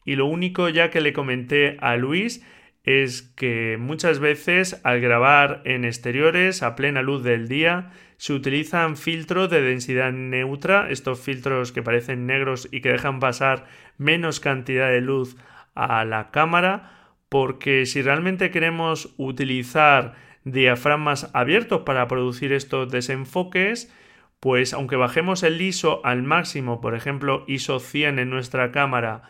Y 0.05 0.17
lo 0.17 0.27
único 0.27 0.69
ya 0.69 0.91
que 0.91 1.01
le 1.01 1.13
comenté 1.13 1.77
a 1.81 1.95
Luis 1.95 2.45
es 2.83 3.23
que 3.23 3.77
muchas 3.79 4.19
veces 4.19 4.79
al 4.83 5.01
grabar 5.01 5.63
en 5.65 5.83
exteriores 5.83 6.61
a 6.61 6.75
plena 6.75 7.01
luz 7.01 7.23
del 7.23 7.47
día 7.47 7.89
se 8.17 8.33
utilizan 8.33 8.97
filtros 8.97 9.49
de 9.49 9.61
densidad 9.61 10.11
neutra, 10.11 10.89
estos 10.89 11.19
filtros 11.19 11.71
que 11.71 11.83
parecen 11.83 12.25
negros 12.25 12.67
y 12.71 12.81
que 12.81 12.89
dejan 12.89 13.19
pasar 13.19 13.65
menos 13.97 14.39
cantidad 14.39 14.89
de 14.89 15.01
luz 15.01 15.35
a 15.73 16.05
la 16.05 16.31
cámara, 16.31 17.13
porque 17.29 17.85
si 17.85 18.01
realmente 18.01 18.51
queremos 18.51 19.13
utilizar 19.17 20.13
diafragmas 20.45 21.29
abiertos 21.33 21.81
para 21.81 22.07
producir 22.07 22.53
estos 22.53 22.89
desenfoques, 22.89 23.91
pues 24.39 24.73
aunque 24.73 24.95
bajemos 24.95 25.43
el 25.43 25.61
ISO 25.61 26.05
al 26.05 26.23
máximo, 26.23 26.79
por 26.79 26.95
ejemplo 26.95 27.43
ISO 27.47 27.79
100 27.79 28.19
en 28.19 28.29
nuestra 28.29 28.71
cámara, 28.71 29.23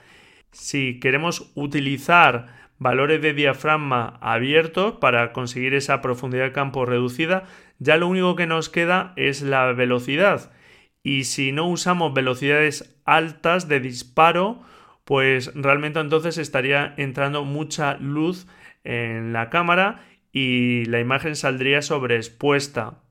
si 0.51 0.99
queremos 0.99 1.51
utilizar 1.55 2.47
valores 2.77 3.21
de 3.21 3.33
diafragma 3.33 4.17
abiertos 4.21 4.95
para 4.99 5.31
conseguir 5.31 5.73
esa 5.73 6.01
profundidad 6.01 6.45
de 6.45 6.51
campo 6.51 6.85
reducida, 6.85 7.45
ya 7.79 7.97
lo 7.97 8.07
único 8.07 8.35
que 8.35 8.47
nos 8.47 8.69
queda 8.69 9.13
es 9.15 9.41
la 9.41 9.71
velocidad. 9.73 10.51
Y 11.03 11.25
si 11.25 11.51
no 11.51 11.67
usamos 11.67 12.13
velocidades 12.13 12.97
altas 13.05 13.67
de 13.67 13.79
disparo, 13.79 14.61
pues 15.03 15.51
realmente 15.53 15.99
entonces 15.99 16.37
estaría 16.37 16.93
entrando 16.97 17.45
mucha 17.45 17.95
luz 17.97 18.47
en 18.83 19.33
la 19.33 19.49
cámara 19.49 20.01
y 20.31 20.85
la 20.85 20.99
imagen 20.99 21.35
saldría 21.35 21.81
sobreexpuesta. 21.81 23.01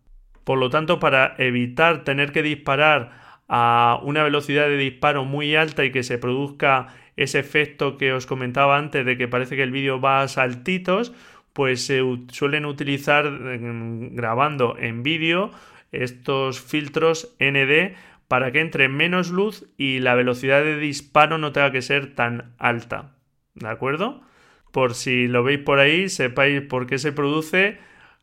Por 0.45 0.59
lo 0.59 0.71
tanto, 0.71 0.99
para 1.01 1.35
evitar 1.39 2.05
tener 2.05 2.33
que 2.33 2.43
disparar 2.43 3.13
a 3.49 4.01
una 4.03 4.23
velocidad 4.23 4.67
de 4.67 4.77
disparo 4.77 5.25
muy 5.25 5.55
alta 5.55 5.85
y 5.85 5.93
que 5.93 6.03
se 6.03 6.19
produzca 6.19 6.89
ese 7.17 7.39
efecto 7.39 7.97
que 7.97 8.13
os 8.13 8.27
comentaba 8.27 8.77
antes 8.77 9.07
de 9.07 9.17
que 9.17 9.29
parece 9.29 9.57
que 9.57 9.63
el 9.63 9.71
vídeo 9.71 10.01
va 10.01 10.23
a 10.23 10.29
saltitos, 10.29 11.13
pues 11.55 11.87
se 11.87 12.03
suelen 12.31 12.67
utilizar 12.67 13.31
grabando 14.11 14.77
en 14.79 15.03
vídeo 15.03 15.51
estos 15.93 16.61
filtros 16.61 17.35
ND 17.41 17.95
para 18.29 18.53
que 18.53 18.61
entre 18.61 18.89
menos 18.89 19.31
luz 19.31 19.67
y 19.79 20.01
la 20.01 20.15
velocidad 20.15 20.63
de 20.63 20.77
disparo 20.79 21.39
no 21.39 21.53
tenga 21.53 21.71
que 21.71 21.83
ser 21.83 22.15
tan 22.15 22.55
alta. 22.59 23.15
¿De 23.55 23.69
acuerdo? 23.69 24.21
Por 24.73 24.95
si 24.95 25.29
lo 25.29 25.45
veis 25.45 25.61
por 25.61 25.79
ahí, 25.79 26.09
sepáis 26.09 26.61
por 26.63 26.87
qué 26.87 26.99
se 26.99 27.13
produce 27.13 27.79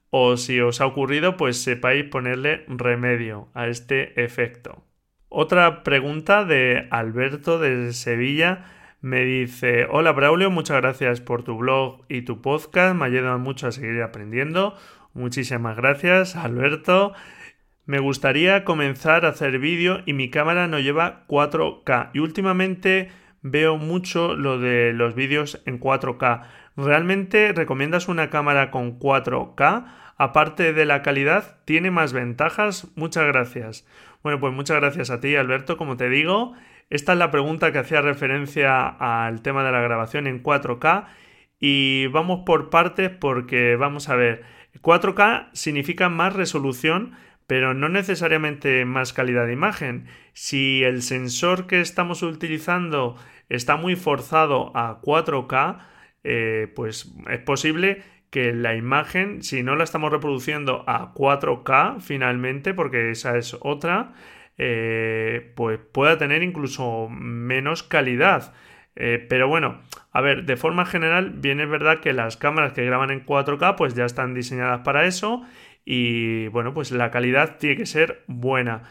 o 0.09 0.35
si 0.35 0.59
os 0.59 0.81
ha 0.81 0.85
ocurrido, 0.85 1.37
pues 1.37 1.63
sepáis 1.63 2.03
ponerle 2.03 2.65
remedio 2.67 3.47
a 3.53 3.67
este 3.67 4.21
efecto. 4.21 4.83
Otra 5.29 5.83
pregunta 5.83 6.43
de 6.43 6.87
Alberto 6.91 7.57
de 7.57 7.93
Sevilla 7.93 8.65
me 9.01 9.25
dice, 9.25 9.87
hola 9.89 10.11
Braulio, 10.11 10.51
muchas 10.51 10.77
gracias 10.77 11.21
por 11.21 11.43
tu 11.43 11.57
blog 11.57 12.05
y 12.07 12.21
tu 12.21 12.41
podcast, 12.41 12.95
me 12.95 13.05
ayudan 13.05 13.41
mucho 13.41 13.67
a 13.67 13.71
seguir 13.71 14.01
aprendiendo. 14.03 14.75
Muchísimas 15.13 15.75
gracias, 15.75 16.35
Alberto. 16.35 17.13
Me 17.85 17.99
gustaría 17.99 18.63
comenzar 18.63 19.25
a 19.25 19.29
hacer 19.29 19.57
vídeo 19.57 20.01
y 20.05 20.13
mi 20.13 20.29
cámara 20.29 20.67
no 20.67 20.79
lleva 20.79 21.25
4K 21.27 22.11
y 22.13 22.19
últimamente 22.19 23.09
veo 23.41 23.77
mucho 23.77 24.35
lo 24.35 24.59
de 24.59 24.93
los 24.93 25.15
vídeos 25.15 25.63
en 25.65 25.79
4K. 25.79 26.43
¿Realmente 26.77 27.53
recomiendas 27.53 28.07
una 28.07 28.29
cámara 28.29 28.69
con 28.69 28.99
4K? 28.99 29.85
Aparte 30.17 30.73
de 30.73 30.85
la 30.85 31.01
calidad, 31.01 31.57
¿tiene 31.65 31.89
más 31.89 32.13
ventajas? 32.13 32.87
Muchas 32.95 33.25
gracias. 33.25 33.87
Bueno, 34.21 34.39
pues 34.39 34.53
muchas 34.53 34.79
gracias 34.79 35.09
a 35.09 35.19
ti, 35.19 35.35
Alberto. 35.35 35.75
Como 35.75 35.97
te 35.97 36.07
digo, 36.07 36.53
esta 36.91 37.13
es 37.13 37.19
la 37.19 37.31
pregunta 37.31 37.71
que 37.71 37.79
hacía 37.79 38.01
referencia 38.01 38.85
al 38.85 39.41
tema 39.41 39.63
de 39.63 39.71
la 39.71 39.79
grabación 39.79 40.27
en 40.27 40.43
4K. 40.43 41.05
Y 41.57 42.07
vamos 42.07 42.41
por 42.45 42.69
partes 42.69 43.09
porque 43.09 43.77
vamos 43.77 44.09
a 44.09 44.15
ver. 44.15 44.43
4K 44.81 45.49
significa 45.53 46.09
más 46.09 46.33
resolución, 46.35 47.13
pero 47.47 47.73
no 47.73 47.87
necesariamente 47.87 48.83
más 48.83 49.13
calidad 49.13 49.47
de 49.47 49.53
imagen. 49.53 50.07
Si 50.33 50.83
el 50.83 51.01
sensor 51.01 51.65
que 51.65 51.79
estamos 51.79 52.23
utilizando 52.23 53.15
está 53.47 53.77
muy 53.77 53.95
forzado 53.95 54.75
a 54.75 54.99
4K, 55.01 55.79
eh, 56.25 56.73
pues 56.75 57.13
es 57.29 57.39
posible 57.39 58.03
que 58.29 58.53
la 58.53 58.75
imagen, 58.75 59.43
si 59.43 59.63
no 59.63 59.77
la 59.77 59.85
estamos 59.85 60.11
reproduciendo 60.11 60.83
a 60.87 61.13
4K 61.13 62.01
finalmente, 62.01 62.73
porque 62.73 63.11
esa 63.11 63.37
es 63.37 63.55
otra, 63.61 64.13
eh, 64.63 65.53
pues 65.55 65.79
pueda 65.79 66.19
tener 66.19 66.43
incluso 66.43 67.07
menos 67.09 67.81
calidad. 67.81 68.53
Eh, 68.95 69.25
pero 69.27 69.47
bueno, 69.47 69.81
a 70.11 70.21
ver, 70.21 70.45
de 70.45 70.55
forma 70.55 70.85
general, 70.85 71.31
bien 71.31 71.59
es 71.59 71.67
verdad 71.67 71.99
que 71.99 72.13
las 72.13 72.37
cámaras 72.37 72.73
que 72.73 72.85
graban 72.85 73.09
en 73.09 73.25
4K 73.25 73.75
pues 73.75 73.95
ya 73.95 74.05
están 74.05 74.35
diseñadas 74.35 74.81
para 74.81 75.07
eso 75.07 75.41
y 75.83 76.47
bueno, 76.49 76.75
pues 76.75 76.91
la 76.91 77.09
calidad 77.09 77.57
tiene 77.57 77.77
que 77.77 77.85
ser 77.87 78.23
buena. 78.27 78.83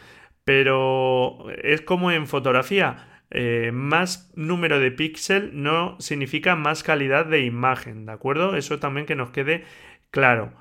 Pero 0.43 1.45
es 1.63 1.81
como 1.81 2.11
en 2.11 2.27
fotografía, 2.27 3.23
eh, 3.29 3.71
más 3.73 4.33
número 4.35 4.77
de 4.77 4.91
píxel 4.91 5.51
no 5.53 5.95
significa 6.01 6.57
más 6.57 6.83
calidad 6.83 7.25
de 7.27 7.45
imagen, 7.45 8.05
¿de 8.05 8.11
acuerdo? 8.11 8.57
Eso 8.57 8.77
también 8.79 9.05
que 9.05 9.15
nos 9.15 9.29
quede 9.29 9.63
claro. 10.09 10.51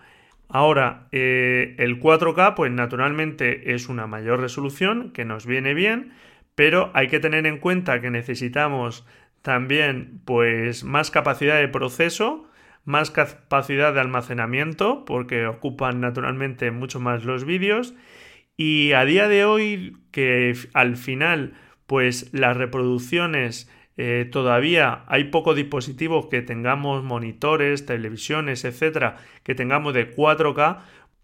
Ahora, 0.53 1.07
eh, 1.13 1.77
el 1.79 2.01
4K, 2.01 2.55
pues 2.55 2.73
naturalmente 2.73 3.75
es 3.75 3.89
una 3.89 4.07
mayor 4.07 4.41
resolución 4.41 5.13
que 5.13 5.25
nos 5.25 5.47
viene 5.47 5.75
bien, 5.75 6.13
pero 6.57 6.91
hay 6.93 7.07
que 7.07 7.21
tener 7.21 7.47
en 7.47 7.59
cuenta 7.59 8.01
que 8.01 8.11
necesitamos 8.11 9.07
también 9.43 10.21
pues 10.25 10.83
más 10.83 11.11
capacidad 11.13 11.57
de 11.59 11.69
proceso, 11.69 12.49
más 12.85 13.13
capacidad 13.13 13.95
de 13.95 14.01
almacenamiento, 14.01 15.05
porque 15.05 15.47
ocupan 15.47 16.01
naturalmente 16.01 16.73
mucho 16.73 16.99
más 16.99 17.25
los 17.25 17.45
vídeos. 17.45 17.95
Y 18.57 18.93
a 18.93 19.05
día 19.05 19.29
de 19.29 19.45
hoy, 19.45 19.97
que 20.11 20.55
al 20.75 20.97
final 20.97 21.55
pues 21.87 22.33
las 22.33 22.57
reproducciones 22.57 23.71
eh, 24.03 24.25
todavía 24.25 25.05
hay 25.09 25.25
pocos 25.25 25.55
dispositivos 25.55 26.29
que 26.29 26.41
tengamos 26.41 27.05
monitores, 27.05 27.85
televisiones, 27.85 28.65
etcétera, 28.65 29.19
que 29.43 29.55
tengamos 29.55 29.93
de 29.93 30.17
4K, 30.17 30.79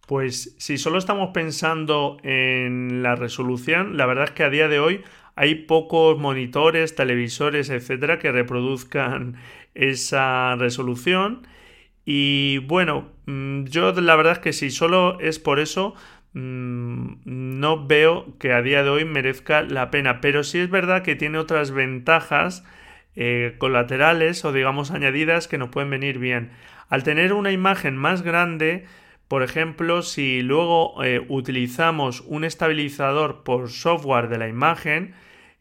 pues 0.06 0.54
si 0.58 0.76
solo 0.76 0.98
estamos 0.98 1.30
pensando 1.32 2.18
en 2.22 3.02
la 3.02 3.16
resolución, 3.16 3.96
la 3.96 4.04
verdad 4.04 4.24
es 4.24 4.32
que 4.32 4.44
a 4.44 4.50
día 4.50 4.68
de 4.68 4.78
hoy 4.78 5.00
hay 5.36 5.54
pocos 5.54 6.18
monitores, 6.18 6.94
televisores, 6.94 7.70
etcétera, 7.70 8.18
que 8.18 8.30
reproduzcan 8.30 9.36
esa 9.74 10.54
resolución. 10.56 11.46
Y 12.04 12.58
bueno, 12.58 13.08
mm, 13.24 13.64
yo 13.64 13.90
la 13.92 14.16
verdad 14.16 14.34
es 14.34 14.38
que 14.40 14.52
si 14.52 14.70
solo 14.70 15.18
es 15.20 15.38
por 15.38 15.60
eso, 15.60 15.94
no 16.36 17.86
veo 17.86 18.26
que 18.38 18.52
a 18.52 18.60
día 18.60 18.82
de 18.82 18.90
hoy 18.90 19.04
merezca 19.04 19.62
la 19.62 19.90
pena, 19.90 20.20
pero 20.20 20.44
sí 20.44 20.58
es 20.58 20.68
verdad 20.68 21.02
que 21.02 21.16
tiene 21.16 21.38
otras 21.38 21.70
ventajas 21.70 22.62
eh, 23.14 23.54
colaterales 23.56 24.44
o 24.44 24.52
digamos 24.52 24.90
añadidas 24.90 25.48
que 25.48 25.56
nos 25.56 25.70
pueden 25.70 25.88
venir 25.88 26.18
bien. 26.18 26.50
Al 26.88 27.04
tener 27.04 27.32
una 27.32 27.52
imagen 27.52 27.96
más 27.96 28.20
grande, 28.20 28.84
por 29.28 29.42
ejemplo, 29.42 30.02
si 30.02 30.42
luego 30.42 31.02
eh, 31.02 31.24
utilizamos 31.28 32.20
un 32.20 32.44
estabilizador 32.44 33.42
por 33.42 33.70
software 33.70 34.28
de 34.28 34.38
la 34.38 34.48
imagen, 34.48 35.14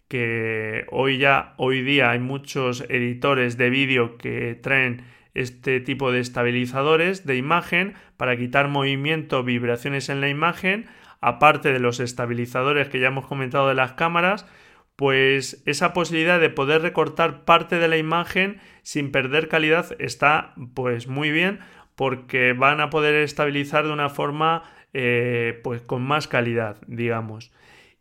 que 0.10 0.86
hoy 0.92 1.18
ya, 1.18 1.54
hoy 1.58 1.82
día 1.84 2.12
hay 2.12 2.20
muchos 2.20 2.82
editores 2.90 3.58
de 3.58 3.70
vídeo 3.70 4.18
que 4.18 4.56
traen 4.62 5.04
este 5.36 5.80
tipo 5.80 6.12
de 6.12 6.20
estabilizadores 6.20 7.26
de 7.26 7.36
imagen 7.36 7.94
para 8.18 8.38
quitar 8.38 8.68
movimiento, 8.68 9.44
vibraciones 9.44 10.10
en 10.10 10.22
la 10.22 10.30
imagen, 10.30 10.88
aparte 11.22 11.72
de 11.72 11.80
los 11.80 12.00
estabilizadores 12.00 12.90
que 12.90 13.00
ya 13.00 13.08
hemos 13.08 13.28
comentado 13.28 13.68
de 13.68 13.76
las 13.76 13.94
cámaras, 13.94 14.48
pues 14.96 15.62
esa 15.66 15.94
posibilidad 15.94 16.40
de 16.40 16.50
poder 16.50 16.82
recortar 16.82 17.44
parte 17.44 17.78
de 17.78 17.88
la 17.88 17.98
imagen 17.98 18.60
sin 18.82 19.12
perder 19.12 19.50
calidad 19.50 19.96
está 20.00 20.54
pues 20.74 21.08
muy 21.08 21.32
bien 21.32 21.60
porque 21.96 22.54
van 22.54 22.80
a 22.80 22.90
poder 22.90 23.16
estabilizar 23.16 23.86
de 23.86 23.92
una 23.92 24.10
forma 24.10 24.64
eh, 24.94 25.60
pues 25.64 25.82
con 25.82 26.02
más 26.02 26.28
calidad 26.28 26.78
digamos 26.88 27.52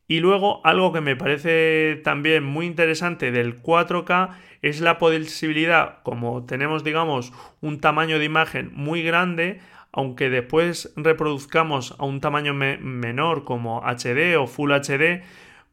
y 0.06 0.20
luego 0.20 0.60
algo 0.64 0.92
que 0.92 1.00
me 1.00 1.16
parece 1.16 2.00
también 2.04 2.44
muy 2.44 2.66
interesante 2.66 3.30
del 3.30 3.62
4K 3.62 4.30
es 4.62 4.80
la 4.80 4.98
posibilidad, 4.98 6.02
como 6.02 6.44
tenemos 6.44 6.84
digamos 6.84 7.32
un 7.60 7.80
tamaño 7.80 8.18
de 8.18 8.24
imagen 8.24 8.70
muy 8.74 9.02
grande, 9.02 9.60
aunque 9.92 10.28
después 10.28 10.92
reproduzcamos 10.96 11.94
a 11.98 12.04
un 12.04 12.20
tamaño 12.20 12.52
menor 12.52 13.44
como 13.44 13.82
HD 13.82 14.36
o 14.36 14.46
Full 14.46 14.72
HD, 14.72 15.22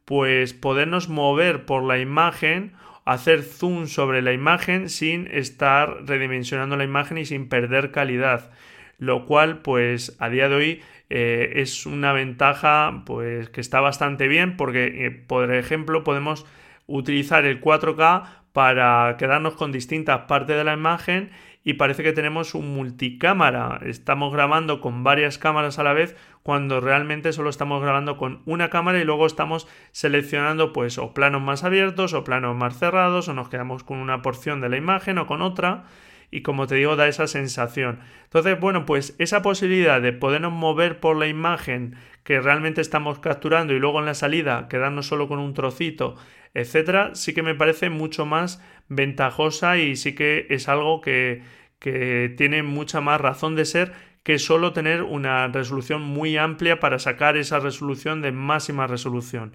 pues 0.04 0.54
podernos 0.54 1.08
mover 1.08 1.64
por 1.64 1.82
la 1.82 1.98
imagen, 1.98 2.72
hacer 3.04 3.42
zoom 3.42 3.86
sobre 3.86 4.22
la 4.22 4.32
imagen 4.32 4.88
sin 4.88 5.26
estar 5.26 6.04
redimensionando 6.06 6.76
la 6.76 6.84
imagen 6.84 7.18
y 7.18 7.24
sin 7.24 7.48
perder 7.48 7.90
calidad. 7.90 8.50
Lo 8.98 9.26
cual 9.26 9.62
pues 9.62 10.16
a 10.20 10.28
día 10.28 10.48
de 10.48 10.54
hoy 10.54 10.82
eh, 11.14 11.60
es 11.60 11.84
una 11.84 12.14
ventaja 12.14 13.02
pues 13.04 13.50
que 13.50 13.60
está 13.60 13.80
bastante 13.80 14.28
bien 14.28 14.56
porque 14.56 15.04
eh, 15.04 15.10
por 15.10 15.52
ejemplo 15.52 16.04
podemos 16.04 16.46
utilizar 16.86 17.44
el 17.44 17.60
4K 17.60 18.24
para 18.54 19.14
quedarnos 19.18 19.52
con 19.52 19.72
distintas 19.72 20.20
partes 20.22 20.56
de 20.56 20.64
la 20.64 20.72
imagen 20.72 21.30
y 21.64 21.74
parece 21.74 22.02
que 22.02 22.14
tenemos 22.14 22.54
un 22.54 22.74
multicámara. 22.74 23.78
Estamos 23.84 24.32
grabando 24.32 24.80
con 24.80 25.04
varias 25.04 25.36
cámaras 25.36 25.78
a 25.78 25.82
la 25.82 25.92
vez 25.92 26.16
cuando 26.42 26.80
realmente 26.80 27.34
solo 27.34 27.50
estamos 27.50 27.82
grabando 27.82 28.16
con 28.16 28.40
una 28.46 28.70
cámara 28.70 28.98
y 28.98 29.04
luego 29.04 29.26
estamos 29.26 29.68
seleccionando 29.90 30.72
pues 30.72 30.96
o 30.96 31.12
planos 31.12 31.42
más 31.42 31.62
abiertos 31.62 32.14
o 32.14 32.24
planos 32.24 32.56
más 32.56 32.78
cerrados 32.78 33.28
o 33.28 33.34
nos 33.34 33.50
quedamos 33.50 33.84
con 33.84 33.98
una 33.98 34.22
porción 34.22 34.62
de 34.62 34.70
la 34.70 34.78
imagen 34.78 35.18
o 35.18 35.26
con 35.26 35.42
otra 35.42 35.84
y 36.32 36.42
como 36.42 36.66
te 36.66 36.74
digo 36.74 36.96
da 36.96 37.06
esa 37.06 37.28
sensación. 37.28 38.00
Entonces, 38.24 38.58
bueno, 38.58 38.86
pues 38.86 39.14
esa 39.18 39.42
posibilidad 39.42 40.00
de 40.00 40.12
podernos 40.12 40.52
mover 40.52 40.98
por 40.98 41.16
la 41.16 41.28
imagen 41.28 41.94
que 42.24 42.40
realmente 42.40 42.80
estamos 42.80 43.20
capturando 43.20 43.74
y 43.74 43.78
luego 43.78 44.00
en 44.00 44.06
la 44.06 44.14
salida 44.14 44.66
quedarnos 44.68 45.06
solo 45.06 45.28
con 45.28 45.38
un 45.38 45.54
trocito, 45.54 46.16
etcétera, 46.54 47.14
sí 47.14 47.34
que 47.34 47.42
me 47.42 47.54
parece 47.54 47.90
mucho 47.90 48.26
más 48.26 48.62
ventajosa 48.88 49.76
y 49.76 49.94
sí 49.94 50.14
que 50.14 50.46
es 50.48 50.68
algo 50.68 51.02
que, 51.02 51.42
que 51.78 52.34
tiene 52.36 52.62
mucha 52.62 53.00
más 53.00 53.20
razón 53.20 53.54
de 53.54 53.66
ser 53.66 53.92
que 54.22 54.38
solo 54.38 54.72
tener 54.72 55.02
una 55.02 55.48
resolución 55.48 56.00
muy 56.02 56.36
amplia 56.38 56.80
para 56.80 56.98
sacar 56.98 57.36
esa 57.36 57.58
resolución 57.60 58.22
de 58.22 58.32
máxima 58.32 58.86
resolución. 58.86 59.54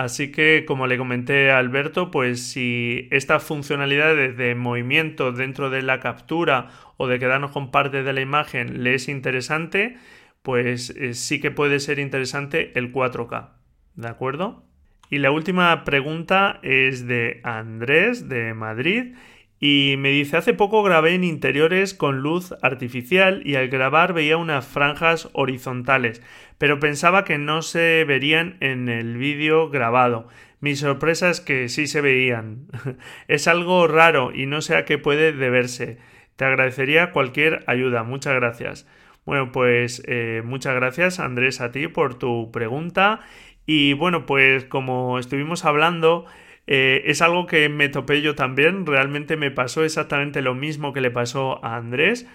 Así 0.00 0.32
que, 0.32 0.64
como 0.64 0.86
le 0.86 0.96
comenté 0.96 1.50
a 1.50 1.58
Alberto, 1.58 2.10
pues 2.10 2.42
si 2.42 3.06
estas 3.10 3.42
funcionalidades 3.42 4.34
de 4.34 4.54
movimiento 4.54 5.30
dentro 5.30 5.68
de 5.68 5.82
la 5.82 6.00
captura 6.00 6.68
o 6.96 7.06
de 7.06 7.18
quedarnos 7.18 7.50
con 7.50 7.70
parte 7.70 8.02
de 8.02 8.14
la 8.14 8.22
imagen 8.22 8.82
le 8.82 8.94
es 8.94 9.10
interesante, 9.10 9.98
pues 10.40 10.88
eh, 10.96 11.12
sí 11.12 11.38
que 11.38 11.50
puede 11.50 11.80
ser 11.80 11.98
interesante 11.98 12.72
el 12.78 12.94
4K. 12.94 13.50
¿De 13.96 14.08
acuerdo? 14.08 14.64
Y 15.10 15.18
la 15.18 15.32
última 15.32 15.84
pregunta 15.84 16.60
es 16.62 17.06
de 17.06 17.42
Andrés 17.44 18.26
de 18.26 18.54
Madrid 18.54 19.16
y 19.62 19.96
me 19.98 20.08
dice, 20.08 20.38
hace 20.38 20.54
poco 20.54 20.82
grabé 20.82 21.14
en 21.14 21.22
interiores 21.22 21.92
con 21.92 22.20
luz 22.20 22.54
artificial 22.62 23.42
y 23.44 23.56
al 23.56 23.68
grabar 23.68 24.14
veía 24.14 24.38
unas 24.38 24.66
franjas 24.66 25.28
horizontales, 25.34 26.22
pero 26.56 26.80
pensaba 26.80 27.24
que 27.24 27.36
no 27.36 27.60
se 27.60 28.04
verían 28.04 28.56
en 28.60 28.88
el 28.88 29.18
vídeo 29.18 29.68
grabado. 29.68 30.28
Mi 30.60 30.76
sorpresa 30.76 31.28
es 31.28 31.42
que 31.42 31.68
sí 31.68 31.86
se 31.86 32.00
veían. 32.00 32.68
es 33.28 33.48
algo 33.48 33.86
raro 33.86 34.32
y 34.34 34.46
no 34.46 34.62
sé 34.62 34.76
a 34.76 34.86
qué 34.86 34.96
puede 34.96 35.32
deberse. 35.32 35.98
Te 36.36 36.46
agradecería 36.46 37.12
cualquier 37.12 37.62
ayuda. 37.66 38.02
Muchas 38.02 38.34
gracias. 38.34 38.86
Bueno, 39.26 39.52
pues 39.52 40.02
eh, 40.06 40.40
muchas 40.42 40.74
gracias 40.74 41.20
Andrés 41.20 41.60
a 41.60 41.70
ti 41.70 41.86
por 41.86 42.18
tu 42.18 42.50
pregunta. 42.50 43.20
Y 43.66 43.92
bueno, 43.92 44.24
pues 44.24 44.64
como 44.64 45.18
estuvimos 45.18 45.66
hablando, 45.66 46.24
eh, 46.66 47.02
es 47.06 47.22
algo 47.22 47.46
que 47.46 47.68
me 47.68 47.88
topé 47.88 48.22
yo 48.22 48.34
también, 48.34 48.86
realmente 48.86 49.36
me 49.36 49.50
pasó 49.50 49.84
exactamente 49.84 50.42
lo 50.42 50.54
mismo 50.54 50.92
que 50.92 51.00
le 51.00 51.10
pasó 51.10 51.64
a 51.64 51.76
Andrés. 51.76 52.26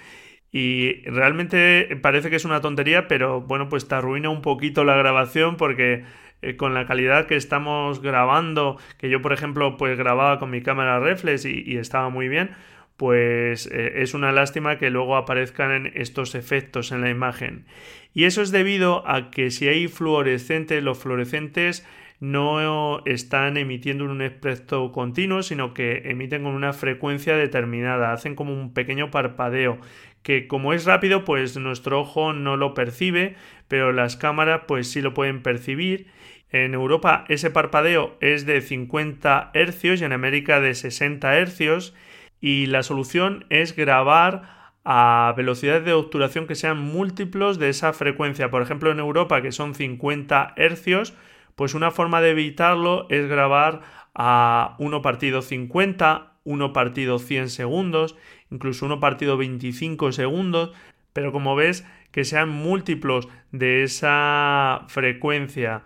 Y 0.51 1.01
realmente 1.03 1.97
parece 2.01 2.29
que 2.29 2.37
es 2.37 2.45
una 2.45 2.61
tontería, 2.61 3.07
pero 3.09 3.41
bueno, 3.41 3.67
pues 3.67 3.89
te 3.89 3.95
arruina 3.95 4.29
un 4.29 4.41
poquito 4.41 4.85
la 4.85 4.95
grabación 4.95 5.57
porque 5.57 6.05
eh, 6.41 6.55
con 6.55 6.73
la 6.73 6.85
calidad 6.85 7.25
que 7.27 7.35
estamos 7.35 8.01
grabando, 8.01 8.77
que 8.97 9.09
yo 9.09 9.21
por 9.21 9.33
ejemplo 9.33 9.77
pues 9.77 9.97
grababa 9.97 10.39
con 10.39 10.51
mi 10.51 10.61
cámara 10.61 10.99
reflex 10.99 11.45
y, 11.45 11.77
estaba 11.77 12.09
muy 12.09 12.29
bien, 12.29 12.51
pues 12.97 13.67
eh, 13.67 14.01
es 14.01 14.13
una 14.13 14.31
lástima 14.31 14.77
que 14.77 14.89
luego 14.89 15.17
aparezcan 15.17 15.91
estos 15.95 16.35
efectos 16.35 16.91
en 16.91 17.01
la 17.01 17.09
imagen. 17.09 17.65
Y 18.13 18.25
eso 18.25 18.41
es 18.41 18.51
debido 18.51 19.07
a 19.09 19.31
que 19.31 19.51
si 19.51 19.67
hay 19.67 19.87
fluorescentes, 19.87 20.83
los 20.83 20.99
fluorescentes 20.99 21.85
no 22.31 23.03
están 23.05 23.57
emitiendo 23.57 24.05
un 24.05 24.21
espectro 24.21 24.91
continuo, 24.91 25.43
sino 25.43 25.73
que 25.73 26.03
emiten 26.05 26.43
con 26.43 26.53
una 26.53 26.73
frecuencia 26.73 27.35
determinada, 27.35 28.13
hacen 28.13 28.35
como 28.35 28.53
un 28.53 28.73
pequeño 28.73 29.11
parpadeo 29.11 29.79
que 30.25 30.47
como 30.47 30.73
es 30.73 30.85
rápido 30.85 31.23
pues 31.23 31.55
nuestro 31.55 31.99
ojo 32.01 32.33
no 32.33 32.57
lo 32.57 32.73
percibe, 32.73 33.35
pero 33.67 33.91
las 33.91 34.17
cámaras 34.17 34.61
pues 34.67 34.89
sí 34.89 34.99
lo 35.01 35.13
pueden 35.13 35.43
percibir. 35.43 36.07
En 36.49 36.73
Europa 36.73 37.25
ese 37.29 37.51
parpadeo 37.51 38.17
es 38.21 38.47
de 38.47 38.61
50 38.61 39.51
Hz 39.53 40.01
y 40.01 40.03
en 40.03 40.13
América 40.13 40.59
de 40.59 40.73
60 40.73 41.45
Hz 41.45 41.93
y 42.41 42.65
la 42.65 42.81
solución 42.81 43.45
es 43.49 43.75
grabar 43.75 44.71
a 44.83 45.31
velocidades 45.37 45.85
de 45.85 45.93
obturación 45.93 46.47
que 46.47 46.55
sean 46.55 46.79
múltiplos 46.79 47.59
de 47.59 47.69
esa 47.69 47.93
frecuencia. 47.93 48.49
Por 48.49 48.63
ejemplo, 48.63 48.91
en 48.91 48.99
Europa, 48.99 49.43
que 49.43 49.51
son 49.51 49.75
50 49.75 50.55
Hz, 50.57 51.13
pues 51.55 51.73
una 51.73 51.91
forma 51.91 52.21
de 52.21 52.31
evitarlo 52.31 53.07
es 53.09 53.27
grabar 53.27 53.81
a 54.13 54.75
1 54.79 55.01
partido 55.01 55.41
50, 55.41 56.33
1 56.43 56.73
partido 56.73 57.19
100 57.19 57.49
segundos, 57.49 58.15
incluso 58.51 58.85
1 58.85 58.99
partido 58.99 59.37
25 59.37 60.11
segundos, 60.11 60.73
pero 61.13 61.31
como 61.31 61.55
ves 61.55 61.85
que 62.11 62.23
sean 62.23 62.49
múltiplos 62.49 63.27
de 63.51 63.83
esa 63.83 64.85
frecuencia. 64.87 65.83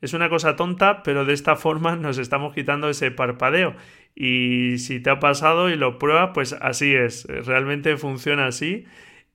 Es 0.00 0.14
una 0.14 0.28
cosa 0.30 0.56
tonta, 0.56 1.02
pero 1.02 1.24
de 1.24 1.34
esta 1.34 1.56
forma 1.56 1.96
nos 1.96 2.18
estamos 2.18 2.54
quitando 2.54 2.88
ese 2.88 3.10
parpadeo. 3.10 3.74
Y 4.14 4.78
si 4.78 5.00
te 5.00 5.10
ha 5.10 5.20
pasado 5.20 5.70
y 5.70 5.76
lo 5.76 5.98
pruebas, 5.98 6.30
pues 6.34 6.54
así 6.54 6.94
es. 6.94 7.26
Realmente 7.46 7.96
funciona 7.96 8.46
así. 8.46 8.84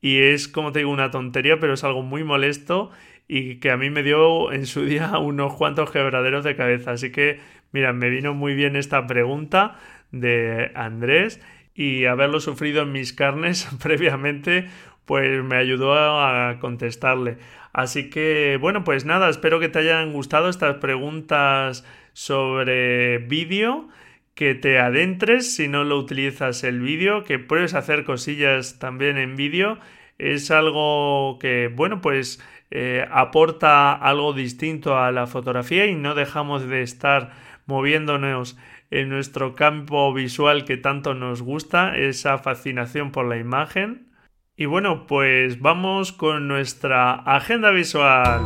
Y 0.01 0.19
es, 0.19 0.47
como 0.47 0.71
te 0.71 0.79
digo, 0.79 0.91
una 0.91 1.11
tontería, 1.11 1.59
pero 1.59 1.73
es 1.73 1.83
algo 1.83 2.01
muy 2.03 2.23
molesto 2.23 2.91
y 3.27 3.57
que 3.59 3.71
a 3.71 3.77
mí 3.77 3.89
me 3.89 4.03
dio 4.03 4.51
en 4.51 4.65
su 4.65 4.85
día 4.85 5.17
unos 5.19 5.53
cuantos 5.53 5.91
quebraderos 5.91 6.43
de 6.43 6.55
cabeza. 6.55 6.91
Así 6.91 7.11
que, 7.11 7.39
mira, 7.71 7.93
me 7.93 8.09
vino 8.09 8.33
muy 8.33 8.53
bien 8.53 8.75
esta 8.75 9.07
pregunta 9.07 9.77
de 10.11 10.71
Andrés 10.75 11.41
y 11.73 12.05
haberlo 12.05 12.39
sufrido 12.39 12.83
en 12.83 12.91
mis 12.91 13.13
carnes 13.13 13.67
previamente, 13.83 14.67
pues 15.05 15.43
me 15.43 15.57
ayudó 15.57 15.93
a 15.93 16.57
contestarle. 16.59 17.37
Así 17.73 18.09
que, 18.09 18.57
bueno, 18.59 18.83
pues 18.83 19.05
nada, 19.05 19.29
espero 19.29 19.59
que 19.59 19.69
te 19.69 19.79
hayan 19.79 20.13
gustado 20.13 20.49
estas 20.49 20.77
preguntas 20.77 21.85
sobre 22.13 23.17
vídeo 23.17 23.89
que 24.35 24.53
te 24.53 24.79
adentres 24.79 25.55
si 25.55 25.67
no 25.67 25.83
lo 25.85 25.97
utilizas 25.97 26.63
el 26.63 26.81
vídeo, 26.81 27.23
que 27.23 27.39
puedes 27.39 27.73
hacer 27.73 28.03
cosillas 28.03 28.79
también 28.79 29.17
en 29.17 29.35
vídeo. 29.35 29.79
Es 30.17 30.51
algo 30.51 31.39
que, 31.39 31.71
bueno, 31.73 32.01
pues 32.01 32.43
eh, 32.77 33.07
aporta 33.09 33.93
algo 33.93 34.33
distinto 34.33 34.97
a 34.97 35.09
la 35.13 35.27
fotografía 35.27 35.85
y 35.85 35.95
no 35.95 36.13
dejamos 36.13 36.67
de 36.67 36.81
estar 36.81 37.31
moviéndonos 37.67 38.57
en 38.91 39.07
nuestro 39.07 39.55
campo 39.55 40.13
visual 40.13 40.65
que 40.65 40.75
tanto 40.75 41.13
nos 41.13 41.41
gusta, 41.41 41.95
esa 41.95 42.37
fascinación 42.37 43.11
por 43.11 43.27
la 43.27 43.37
imagen. 43.37 44.11
Y 44.57 44.65
bueno, 44.65 45.07
pues 45.07 45.61
vamos 45.61 46.11
con 46.11 46.49
nuestra 46.49 47.13
agenda 47.13 47.71
visual. 47.71 48.41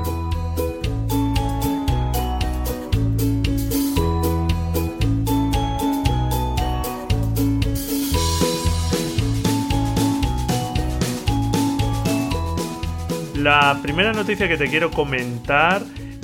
La 13.49 13.79
primera 13.81 14.13
noticia 14.13 14.47
que 14.47 14.57
te 14.57 14.69
quiero 14.69 14.91
comentar 14.91 15.81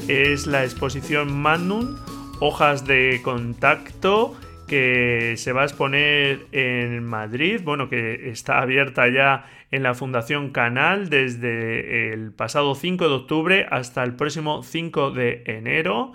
es 0.08 0.46
la 0.46 0.64
exposición 0.64 1.36
Magnum, 1.36 1.96
hojas 2.40 2.86
de 2.86 3.20
contacto, 3.24 4.40
que 4.68 5.34
se 5.36 5.52
va 5.52 5.64
a 5.64 5.66
exponer 5.66 6.46
en 6.52 7.04
Madrid, 7.04 7.62
bueno, 7.64 7.90
que 7.90 8.30
está 8.30 8.62
abierta 8.62 9.08
ya 9.08 9.48
en 9.72 9.82
la 9.82 9.96
Fundación 9.96 10.52
Canal 10.52 11.10
desde 11.10 12.14
el 12.14 12.32
pasado 12.32 12.76
5 12.76 13.10
de 13.10 13.16
octubre 13.16 13.66
hasta 13.72 14.04
el 14.04 14.16
próximo 14.16 14.62
5 14.62 15.10
de 15.10 15.42
enero. 15.48 16.12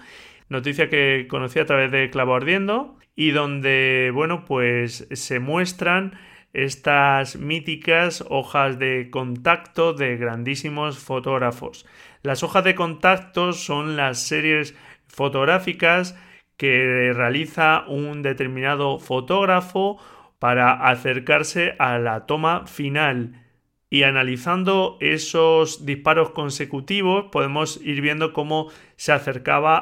Noticia 0.49 0.88
que 0.88 1.27
conocí 1.29 1.59
a 1.59 1.66
través 1.66 1.90
de 1.90 2.09
Clavo 2.11 2.37
Ardiendo 2.37 2.96
y 3.16 3.33
donde, 3.33 4.12
bueno, 4.14 4.44
pues 4.44 5.09
se 5.11 5.40
muestran 5.40 6.12
estas 6.52 7.36
míticas 7.36 8.24
hojas 8.28 8.78
de 8.78 9.08
contacto 9.10 9.92
de 9.92 10.16
grandísimos 10.16 10.98
fotógrafos. 10.98 11.86
Las 12.22 12.42
hojas 12.42 12.64
de 12.64 12.74
contacto 12.74 13.52
son 13.52 13.96
las 13.96 14.18
series 14.20 14.74
fotográficas 15.06 16.16
que 16.56 17.12
realiza 17.14 17.84
un 17.88 18.22
determinado 18.22 18.98
fotógrafo 18.98 19.98
para 20.38 20.72
acercarse 20.88 21.74
a 21.78 21.98
la 21.98 22.26
toma 22.26 22.66
final. 22.66 23.46
Y 23.88 24.04
analizando 24.04 24.98
esos 25.00 25.84
disparos 25.84 26.30
consecutivos 26.30 27.26
podemos 27.32 27.80
ir 27.82 28.00
viendo 28.00 28.32
cómo 28.32 28.68
se 28.96 29.12
acercaba 29.12 29.78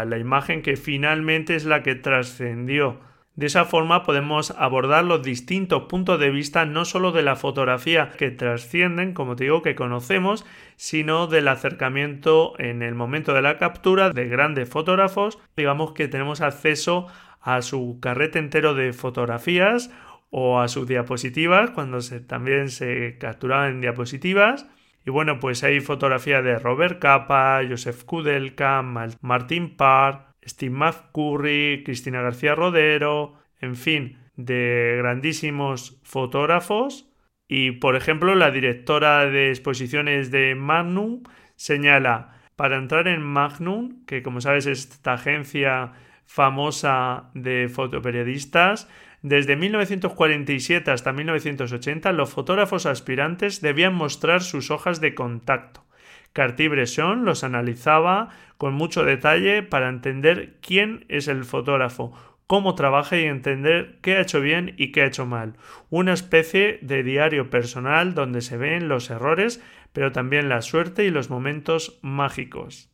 a 0.00 0.04
la 0.04 0.18
imagen 0.18 0.60
que 0.60 0.76
finalmente 0.76 1.54
es 1.54 1.64
la 1.64 1.82
que 1.82 1.94
trascendió. 1.94 3.00
De 3.38 3.46
esa 3.46 3.66
forma 3.66 4.02
podemos 4.02 4.50
abordar 4.58 5.04
los 5.04 5.22
distintos 5.22 5.84
puntos 5.84 6.18
de 6.18 6.30
vista 6.30 6.66
no 6.66 6.84
solo 6.84 7.12
de 7.12 7.22
la 7.22 7.36
fotografía 7.36 8.10
que 8.10 8.32
trascienden, 8.32 9.14
como 9.14 9.36
te 9.36 9.44
digo, 9.44 9.62
que 9.62 9.76
conocemos, 9.76 10.44
sino 10.74 11.28
del 11.28 11.46
acercamiento 11.46 12.58
en 12.58 12.82
el 12.82 12.96
momento 12.96 13.34
de 13.34 13.42
la 13.42 13.56
captura 13.56 14.10
de 14.10 14.26
grandes 14.26 14.68
fotógrafos. 14.68 15.38
Digamos 15.56 15.92
que 15.92 16.08
tenemos 16.08 16.40
acceso 16.40 17.06
a 17.40 17.62
su 17.62 18.00
carrete 18.02 18.40
entero 18.40 18.74
de 18.74 18.92
fotografías 18.92 19.92
o 20.30 20.58
a 20.58 20.66
sus 20.66 20.88
diapositivas 20.88 21.70
cuando 21.70 22.00
también 22.26 22.70
se 22.70 23.18
capturaban 23.18 23.80
diapositivas. 23.80 24.66
Y 25.06 25.10
bueno, 25.10 25.38
pues 25.38 25.62
hay 25.62 25.78
fotografías 25.78 26.42
de 26.42 26.58
Robert 26.58 26.98
Capa, 26.98 27.60
Joseph 27.68 28.02
Kudelka, 28.02 28.82
Martin 28.82 29.76
Parr, 29.76 30.27
Steve 30.48 30.74
McCurry, 30.74 31.82
Cristina 31.84 32.22
García 32.22 32.54
Rodero, 32.54 33.34
en 33.60 33.76
fin, 33.76 34.18
de 34.36 34.96
grandísimos 34.98 36.00
fotógrafos. 36.04 37.08
Y, 37.48 37.72
por 37.72 37.96
ejemplo, 37.96 38.34
la 38.34 38.50
directora 38.50 39.26
de 39.26 39.50
exposiciones 39.50 40.30
de 40.30 40.54
Magnum 40.54 41.22
señala, 41.56 42.40
para 42.56 42.76
entrar 42.76 43.08
en 43.08 43.22
Magnum, 43.22 44.04
que 44.06 44.22
como 44.22 44.40
sabes 44.40 44.66
es 44.66 44.90
esta 44.90 45.14
agencia 45.14 45.92
famosa 46.26 47.30
de 47.34 47.68
fotoperiodistas, 47.68 48.88
desde 49.22 49.56
1947 49.56 50.90
hasta 50.90 51.12
1980 51.12 52.12
los 52.12 52.30
fotógrafos 52.30 52.86
aspirantes 52.86 53.60
debían 53.60 53.94
mostrar 53.94 54.42
sus 54.42 54.70
hojas 54.70 55.00
de 55.00 55.14
contacto 55.14 55.87
Cartier-Bresson 56.32 57.24
los 57.24 57.44
analizaba 57.44 58.28
con 58.56 58.74
mucho 58.74 59.04
detalle 59.04 59.62
para 59.62 59.88
entender 59.88 60.56
quién 60.60 61.04
es 61.08 61.28
el 61.28 61.44
fotógrafo, 61.44 62.12
cómo 62.46 62.74
trabaja 62.74 63.18
y 63.18 63.24
entender 63.24 63.98
qué 64.00 64.16
ha 64.16 64.22
hecho 64.22 64.40
bien 64.40 64.74
y 64.76 64.90
qué 64.90 65.02
ha 65.02 65.06
hecho 65.06 65.26
mal. 65.26 65.54
Una 65.90 66.12
especie 66.12 66.78
de 66.82 67.02
diario 67.02 67.50
personal 67.50 68.14
donde 68.14 68.40
se 68.40 68.56
ven 68.56 68.88
los 68.88 69.10
errores, 69.10 69.62
pero 69.92 70.12
también 70.12 70.48
la 70.48 70.62
suerte 70.62 71.04
y 71.04 71.10
los 71.10 71.30
momentos 71.30 71.98
mágicos. 72.02 72.90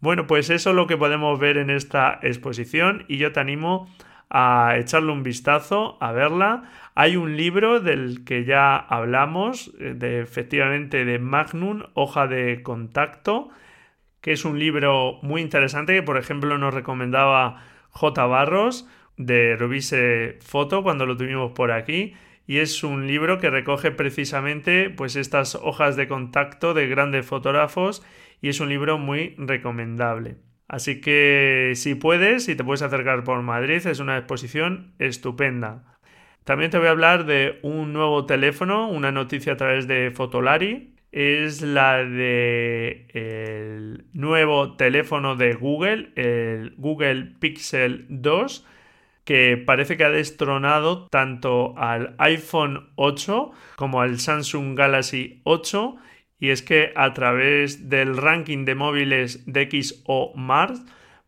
Bueno, 0.00 0.26
pues 0.26 0.48
eso 0.48 0.70
es 0.70 0.76
lo 0.76 0.86
que 0.86 0.96
podemos 0.96 1.38
ver 1.38 1.58
en 1.58 1.70
esta 1.70 2.18
exposición 2.22 3.04
y 3.08 3.18
yo 3.18 3.32
te 3.32 3.40
animo 3.40 3.92
a 4.06 4.07
echarle 4.30 5.12
un 5.12 5.22
vistazo, 5.22 5.96
a 6.00 6.12
verla. 6.12 6.70
Hay 6.94 7.16
un 7.16 7.36
libro 7.36 7.80
del 7.80 8.24
que 8.24 8.44
ya 8.44 8.76
hablamos, 8.76 9.72
eh, 9.78 9.94
de, 9.94 10.20
efectivamente 10.20 11.04
de 11.04 11.18
Magnum, 11.18 11.84
Hoja 11.94 12.26
de 12.26 12.62
Contacto, 12.62 13.48
que 14.20 14.32
es 14.32 14.44
un 14.44 14.58
libro 14.58 15.18
muy 15.22 15.40
interesante 15.40 15.94
que, 15.94 16.02
por 16.02 16.18
ejemplo, 16.18 16.58
nos 16.58 16.74
recomendaba 16.74 17.62
J. 17.90 18.26
Barros 18.26 18.88
de 19.16 19.56
Revise 19.56 20.38
Foto 20.42 20.82
cuando 20.82 21.06
lo 21.06 21.16
tuvimos 21.16 21.52
por 21.52 21.72
aquí. 21.72 22.14
Y 22.46 22.58
es 22.58 22.82
un 22.82 23.06
libro 23.06 23.38
que 23.38 23.50
recoge 23.50 23.90
precisamente 23.90 24.88
pues 24.88 25.16
estas 25.16 25.54
hojas 25.54 25.96
de 25.96 26.08
contacto 26.08 26.72
de 26.72 26.88
grandes 26.88 27.26
fotógrafos 27.26 28.02
y 28.40 28.48
es 28.48 28.60
un 28.60 28.70
libro 28.70 28.96
muy 28.98 29.34
recomendable. 29.36 30.36
Así 30.68 31.00
que 31.00 31.72
si 31.74 31.94
puedes, 31.94 32.44
si 32.44 32.54
te 32.54 32.62
puedes 32.62 32.82
acercar 32.82 33.24
por 33.24 33.42
Madrid, 33.42 33.86
es 33.86 34.00
una 34.00 34.18
exposición 34.18 34.92
estupenda. 34.98 35.82
También 36.44 36.70
te 36.70 36.78
voy 36.78 36.88
a 36.88 36.90
hablar 36.90 37.24
de 37.24 37.58
un 37.62 37.92
nuevo 37.94 38.26
teléfono, 38.26 38.88
una 38.88 39.10
noticia 39.10 39.54
a 39.54 39.56
través 39.56 39.86
de 39.86 40.10
Fotolari. 40.10 40.94
Es 41.10 41.62
la 41.62 42.04
de 42.04 43.06
el 43.14 44.04
nuevo 44.12 44.76
teléfono 44.76 45.36
de 45.36 45.54
Google, 45.54 46.10
el 46.16 46.74
Google 46.76 47.32
Pixel 47.38 48.04
2, 48.10 48.66
que 49.24 49.56
parece 49.56 49.96
que 49.96 50.04
ha 50.04 50.10
destronado 50.10 51.06
tanto 51.08 51.74
al 51.78 52.14
iPhone 52.18 52.90
8 52.96 53.52
como 53.76 54.02
al 54.02 54.18
Samsung 54.18 54.76
Galaxy 54.76 55.40
8 55.44 55.96
y 56.40 56.50
es 56.50 56.62
que 56.62 56.92
a 56.94 57.12
través 57.14 57.88
del 57.88 58.16
ranking 58.16 58.64
de 58.64 58.74
móviles 58.74 59.44
DxO 59.46 60.32
Mars, 60.34 60.82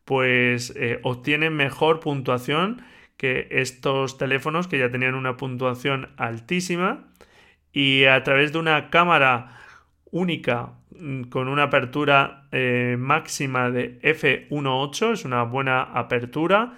pues 0.04 0.72
eh, 0.76 1.00
obtienen 1.02 1.54
mejor 1.54 2.00
puntuación 2.00 2.82
que 3.16 3.48
estos 3.50 4.18
teléfonos 4.18 4.68
que 4.68 4.78
ya 4.78 4.90
tenían 4.90 5.14
una 5.14 5.36
puntuación 5.36 6.10
altísima. 6.16 7.04
Y 7.72 8.04
a 8.04 8.22
través 8.24 8.52
de 8.52 8.58
una 8.58 8.90
cámara 8.90 9.58
única 10.10 10.72
mm, 10.98 11.24
con 11.24 11.48
una 11.48 11.64
apertura 11.64 12.48
eh, 12.52 12.96
máxima 12.98 13.70
de 13.70 14.00
f1.8 14.02 15.12
es 15.12 15.24
una 15.24 15.42
buena 15.44 15.82
apertura. 15.82 16.74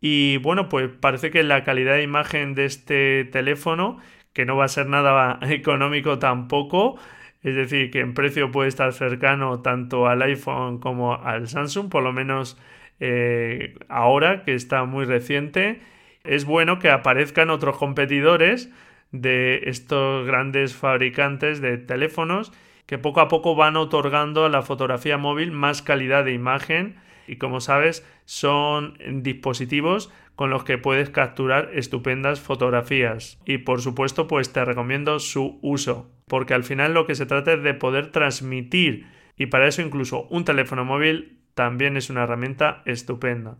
Y 0.00 0.38
bueno 0.38 0.68
pues 0.68 0.88
parece 0.88 1.30
que 1.30 1.42
la 1.42 1.64
calidad 1.64 1.94
de 1.94 2.02
imagen 2.02 2.54
de 2.54 2.64
este 2.64 3.24
teléfono 3.26 3.98
que 4.32 4.44
no 4.46 4.56
va 4.56 4.64
a 4.64 4.68
ser 4.68 4.86
nada 4.86 5.38
económico 5.42 6.18
tampoco 6.18 6.98
es 7.42 7.56
decir, 7.56 7.90
que 7.90 8.00
en 8.00 8.14
precio 8.14 8.50
puede 8.50 8.68
estar 8.68 8.92
cercano 8.92 9.60
tanto 9.60 10.06
al 10.06 10.22
iPhone 10.22 10.78
como 10.78 11.14
al 11.14 11.48
Samsung, 11.48 11.88
por 11.88 12.02
lo 12.02 12.12
menos 12.12 12.56
eh, 13.00 13.74
ahora 13.88 14.44
que 14.44 14.54
está 14.54 14.84
muy 14.84 15.04
reciente. 15.04 15.80
Es 16.22 16.44
bueno 16.44 16.78
que 16.78 16.90
aparezcan 16.90 17.50
otros 17.50 17.76
competidores 17.76 18.70
de 19.10 19.62
estos 19.64 20.24
grandes 20.26 20.74
fabricantes 20.76 21.60
de 21.60 21.78
teléfonos 21.78 22.52
que 22.86 22.98
poco 22.98 23.20
a 23.20 23.28
poco 23.28 23.54
van 23.56 23.76
otorgando 23.76 24.44
a 24.44 24.48
la 24.48 24.62
fotografía 24.62 25.18
móvil 25.18 25.50
más 25.50 25.82
calidad 25.82 26.24
de 26.24 26.32
imagen 26.32 26.96
y 27.26 27.36
como 27.36 27.60
sabes 27.60 28.06
son 28.24 28.98
dispositivos 29.22 30.12
con 30.34 30.50
los 30.50 30.64
que 30.64 30.78
puedes 30.78 31.10
capturar 31.10 31.70
estupendas 31.74 32.40
fotografías 32.40 33.40
y 33.44 33.58
por 33.58 33.80
supuesto 33.80 34.26
pues 34.26 34.52
te 34.52 34.64
recomiendo 34.64 35.18
su 35.18 35.58
uso 35.62 36.10
porque 36.26 36.54
al 36.54 36.64
final 36.64 36.94
lo 36.94 37.06
que 37.06 37.14
se 37.14 37.26
trata 37.26 37.52
es 37.52 37.62
de 37.62 37.74
poder 37.74 38.12
transmitir 38.12 39.06
y 39.36 39.46
para 39.46 39.66
eso 39.66 39.82
incluso 39.82 40.26
un 40.30 40.44
teléfono 40.44 40.84
móvil 40.84 41.40
también 41.54 41.96
es 41.96 42.10
una 42.10 42.22
herramienta 42.22 42.82
estupenda. 42.86 43.58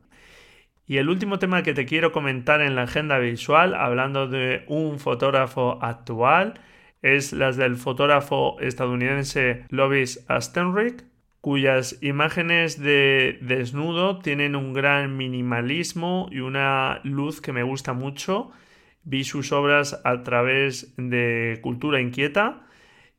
Y 0.87 0.99
el 0.99 1.09
último 1.09 1.39
tema 1.39 1.63
que 1.63 1.75
te 1.75 1.87
quiero 1.87 2.13
comentar 2.13 2.61
en 2.61 2.75
la 2.75 2.83
agenda 2.83 3.19
visual, 3.19 3.75
hablando 3.75 4.27
de 4.27 4.65
un 4.67 4.99
fotógrafo 4.99 5.79
actual, 5.83 6.61
es 7.03 7.33
las 7.33 7.57
del 7.57 7.77
fotógrafo 7.77 8.59
estadounidense 8.61 9.65
Lovis 9.69 10.25
Astenrick, 10.29 11.05
cuyas 11.43 11.99
imágenes 12.03 12.81
de 12.81 13.37
desnudo 13.43 14.21
tienen 14.21 14.55
un 14.55 14.73
gran 14.73 15.17
minimalismo 15.17 16.29
y 16.31 16.39
una 16.39 17.01
luz 17.03 17.41
que 17.41 17.53
me 17.53 17.65
gusta 17.65 17.93
mucho. 17.95 18.53
Vi 19.03 19.25
sus 19.25 19.51
obras 19.51 20.01
a 20.05 20.23
través 20.23 20.95
de 20.97 21.59
Cultura 21.61 22.01
Inquieta 22.01 22.63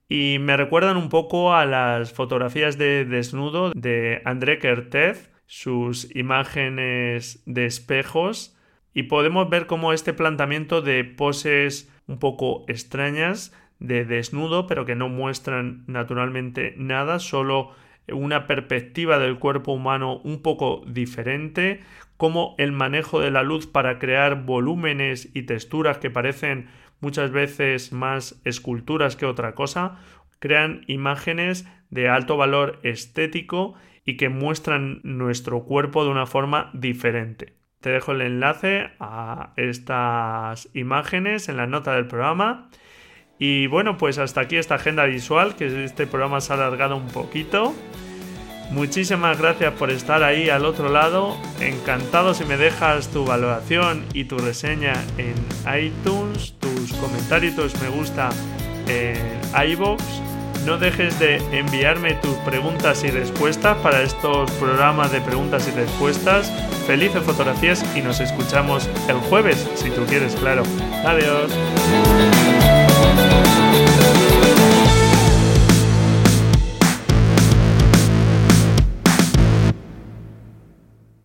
y 0.08 0.38
me 0.40 0.56
recuerdan 0.56 0.96
un 0.96 1.10
poco 1.10 1.54
a 1.54 1.66
las 1.66 2.14
fotografías 2.14 2.78
de 2.78 3.04
desnudo 3.04 3.74
de 3.76 4.22
André 4.24 4.58
Kertész, 4.58 5.30
sus 5.46 6.16
imágenes 6.16 7.44
de 7.46 7.66
espejos 7.66 8.58
y 8.94 9.04
podemos 9.04 9.50
ver 9.50 9.66
cómo 9.66 9.92
este 9.92 10.14
planteamiento 10.14 10.82
de 10.82 11.04
poses 11.04 11.94
un 12.08 12.20
poco 12.20 12.64
extrañas 12.70 13.54
de 13.80 14.06
desnudo 14.06 14.66
pero 14.66 14.86
que 14.86 14.96
no 14.96 15.10
muestran 15.10 15.84
naturalmente 15.88 16.74
nada, 16.78 17.20
solo 17.20 17.83
una 18.12 18.48
perspectiva 18.48 19.20
del 19.20 19.40
cuerpo 19.40 19.72
humano 19.72 20.18
un 20.24 20.42
poco 20.42 20.84
diferente, 20.88 21.82
como 22.18 22.56
el 22.58 22.72
manejo 22.72 23.20
de 23.20 23.32
la 23.32 23.44
luz 23.44 23.68
para 23.68 24.00
crear 24.00 24.44
volúmenes 24.44 25.30
y 25.34 25.44
texturas 25.44 25.98
que 25.98 26.10
parecen 26.10 26.68
muchas 27.00 27.32
veces 27.32 27.92
más 27.92 28.42
esculturas 28.46 29.16
que 29.16 29.26
otra 29.26 29.56
cosa, 29.56 30.00
crean 30.40 30.84
imágenes 30.88 31.68
de 31.90 32.10
alto 32.10 32.38
valor 32.38 32.80
estético 32.84 33.76
y 34.06 34.18
que 34.18 34.30
muestran 34.30 35.00
nuestro 35.04 35.64
cuerpo 35.64 36.04
de 36.04 36.12
una 36.12 36.26
forma 36.26 36.70
diferente. 36.74 37.54
Te 37.82 37.90
dejo 37.90 38.14
el 38.14 38.22
enlace 38.22 38.92
a 39.00 39.54
estas 39.58 40.70
imágenes 40.74 41.50
en 41.50 41.58
la 41.58 41.68
nota 41.68 41.94
del 41.94 42.08
programa 42.08 42.70
y 43.46 43.68
bueno, 43.68 43.98
pues 43.98 44.20
hasta 44.20 44.40
aquí 44.40 44.56
esta 44.56 44.76
agenda 44.76 45.04
visual, 45.04 45.58
que 45.58 45.84
este 45.84 46.08
programa 46.08 46.40
se 46.40 46.54
ha 46.54 46.56
alargado 46.56 46.96
un 46.96 47.10
poquito. 47.10 47.76
Muchísimas 48.72 49.38
gracias 49.38 49.74
por 49.74 49.92
estar 49.92 50.24
ahí 50.24 50.50
al 50.50 50.64
otro 50.64 50.88
lado. 50.88 51.36
Encantado 51.60 52.34
si 52.34 52.46
me 52.46 52.56
dejas 52.56 53.10
tu 53.10 53.26
valoración 53.26 54.06
y 54.14 54.24
tu 54.24 54.38
reseña 54.38 54.94
en 55.18 55.36
iTunes, 55.78 56.54
tus 56.58 56.94
comentarios, 56.94 57.54
tus 57.58 57.82
me 57.82 57.90
gusta 57.90 58.30
en 58.88 59.18
iBox. 59.72 60.02
No 60.66 60.78
dejes 60.78 61.20
de 61.20 61.42
enviarme 61.52 62.14
tus 62.14 62.36
preguntas 62.46 63.04
y 63.04 63.10
respuestas 63.10 63.76
para 63.80 64.04
estos 64.04 64.50
programas 64.52 65.12
de 65.12 65.20
preguntas 65.20 65.68
y 65.68 65.72
respuestas. 65.72 66.50
Felices 66.88 67.22
fotografías 67.24 67.84
y 67.94 68.00
nos 68.00 68.22
escuchamos 68.22 68.90
el 69.10 69.18
jueves, 69.18 69.70
si 69.76 69.90
tú 69.90 70.06
quieres, 70.06 70.34
claro. 70.38 70.64
Adiós. 71.04 71.52
Thank 73.16 73.88
you. 73.88 73.93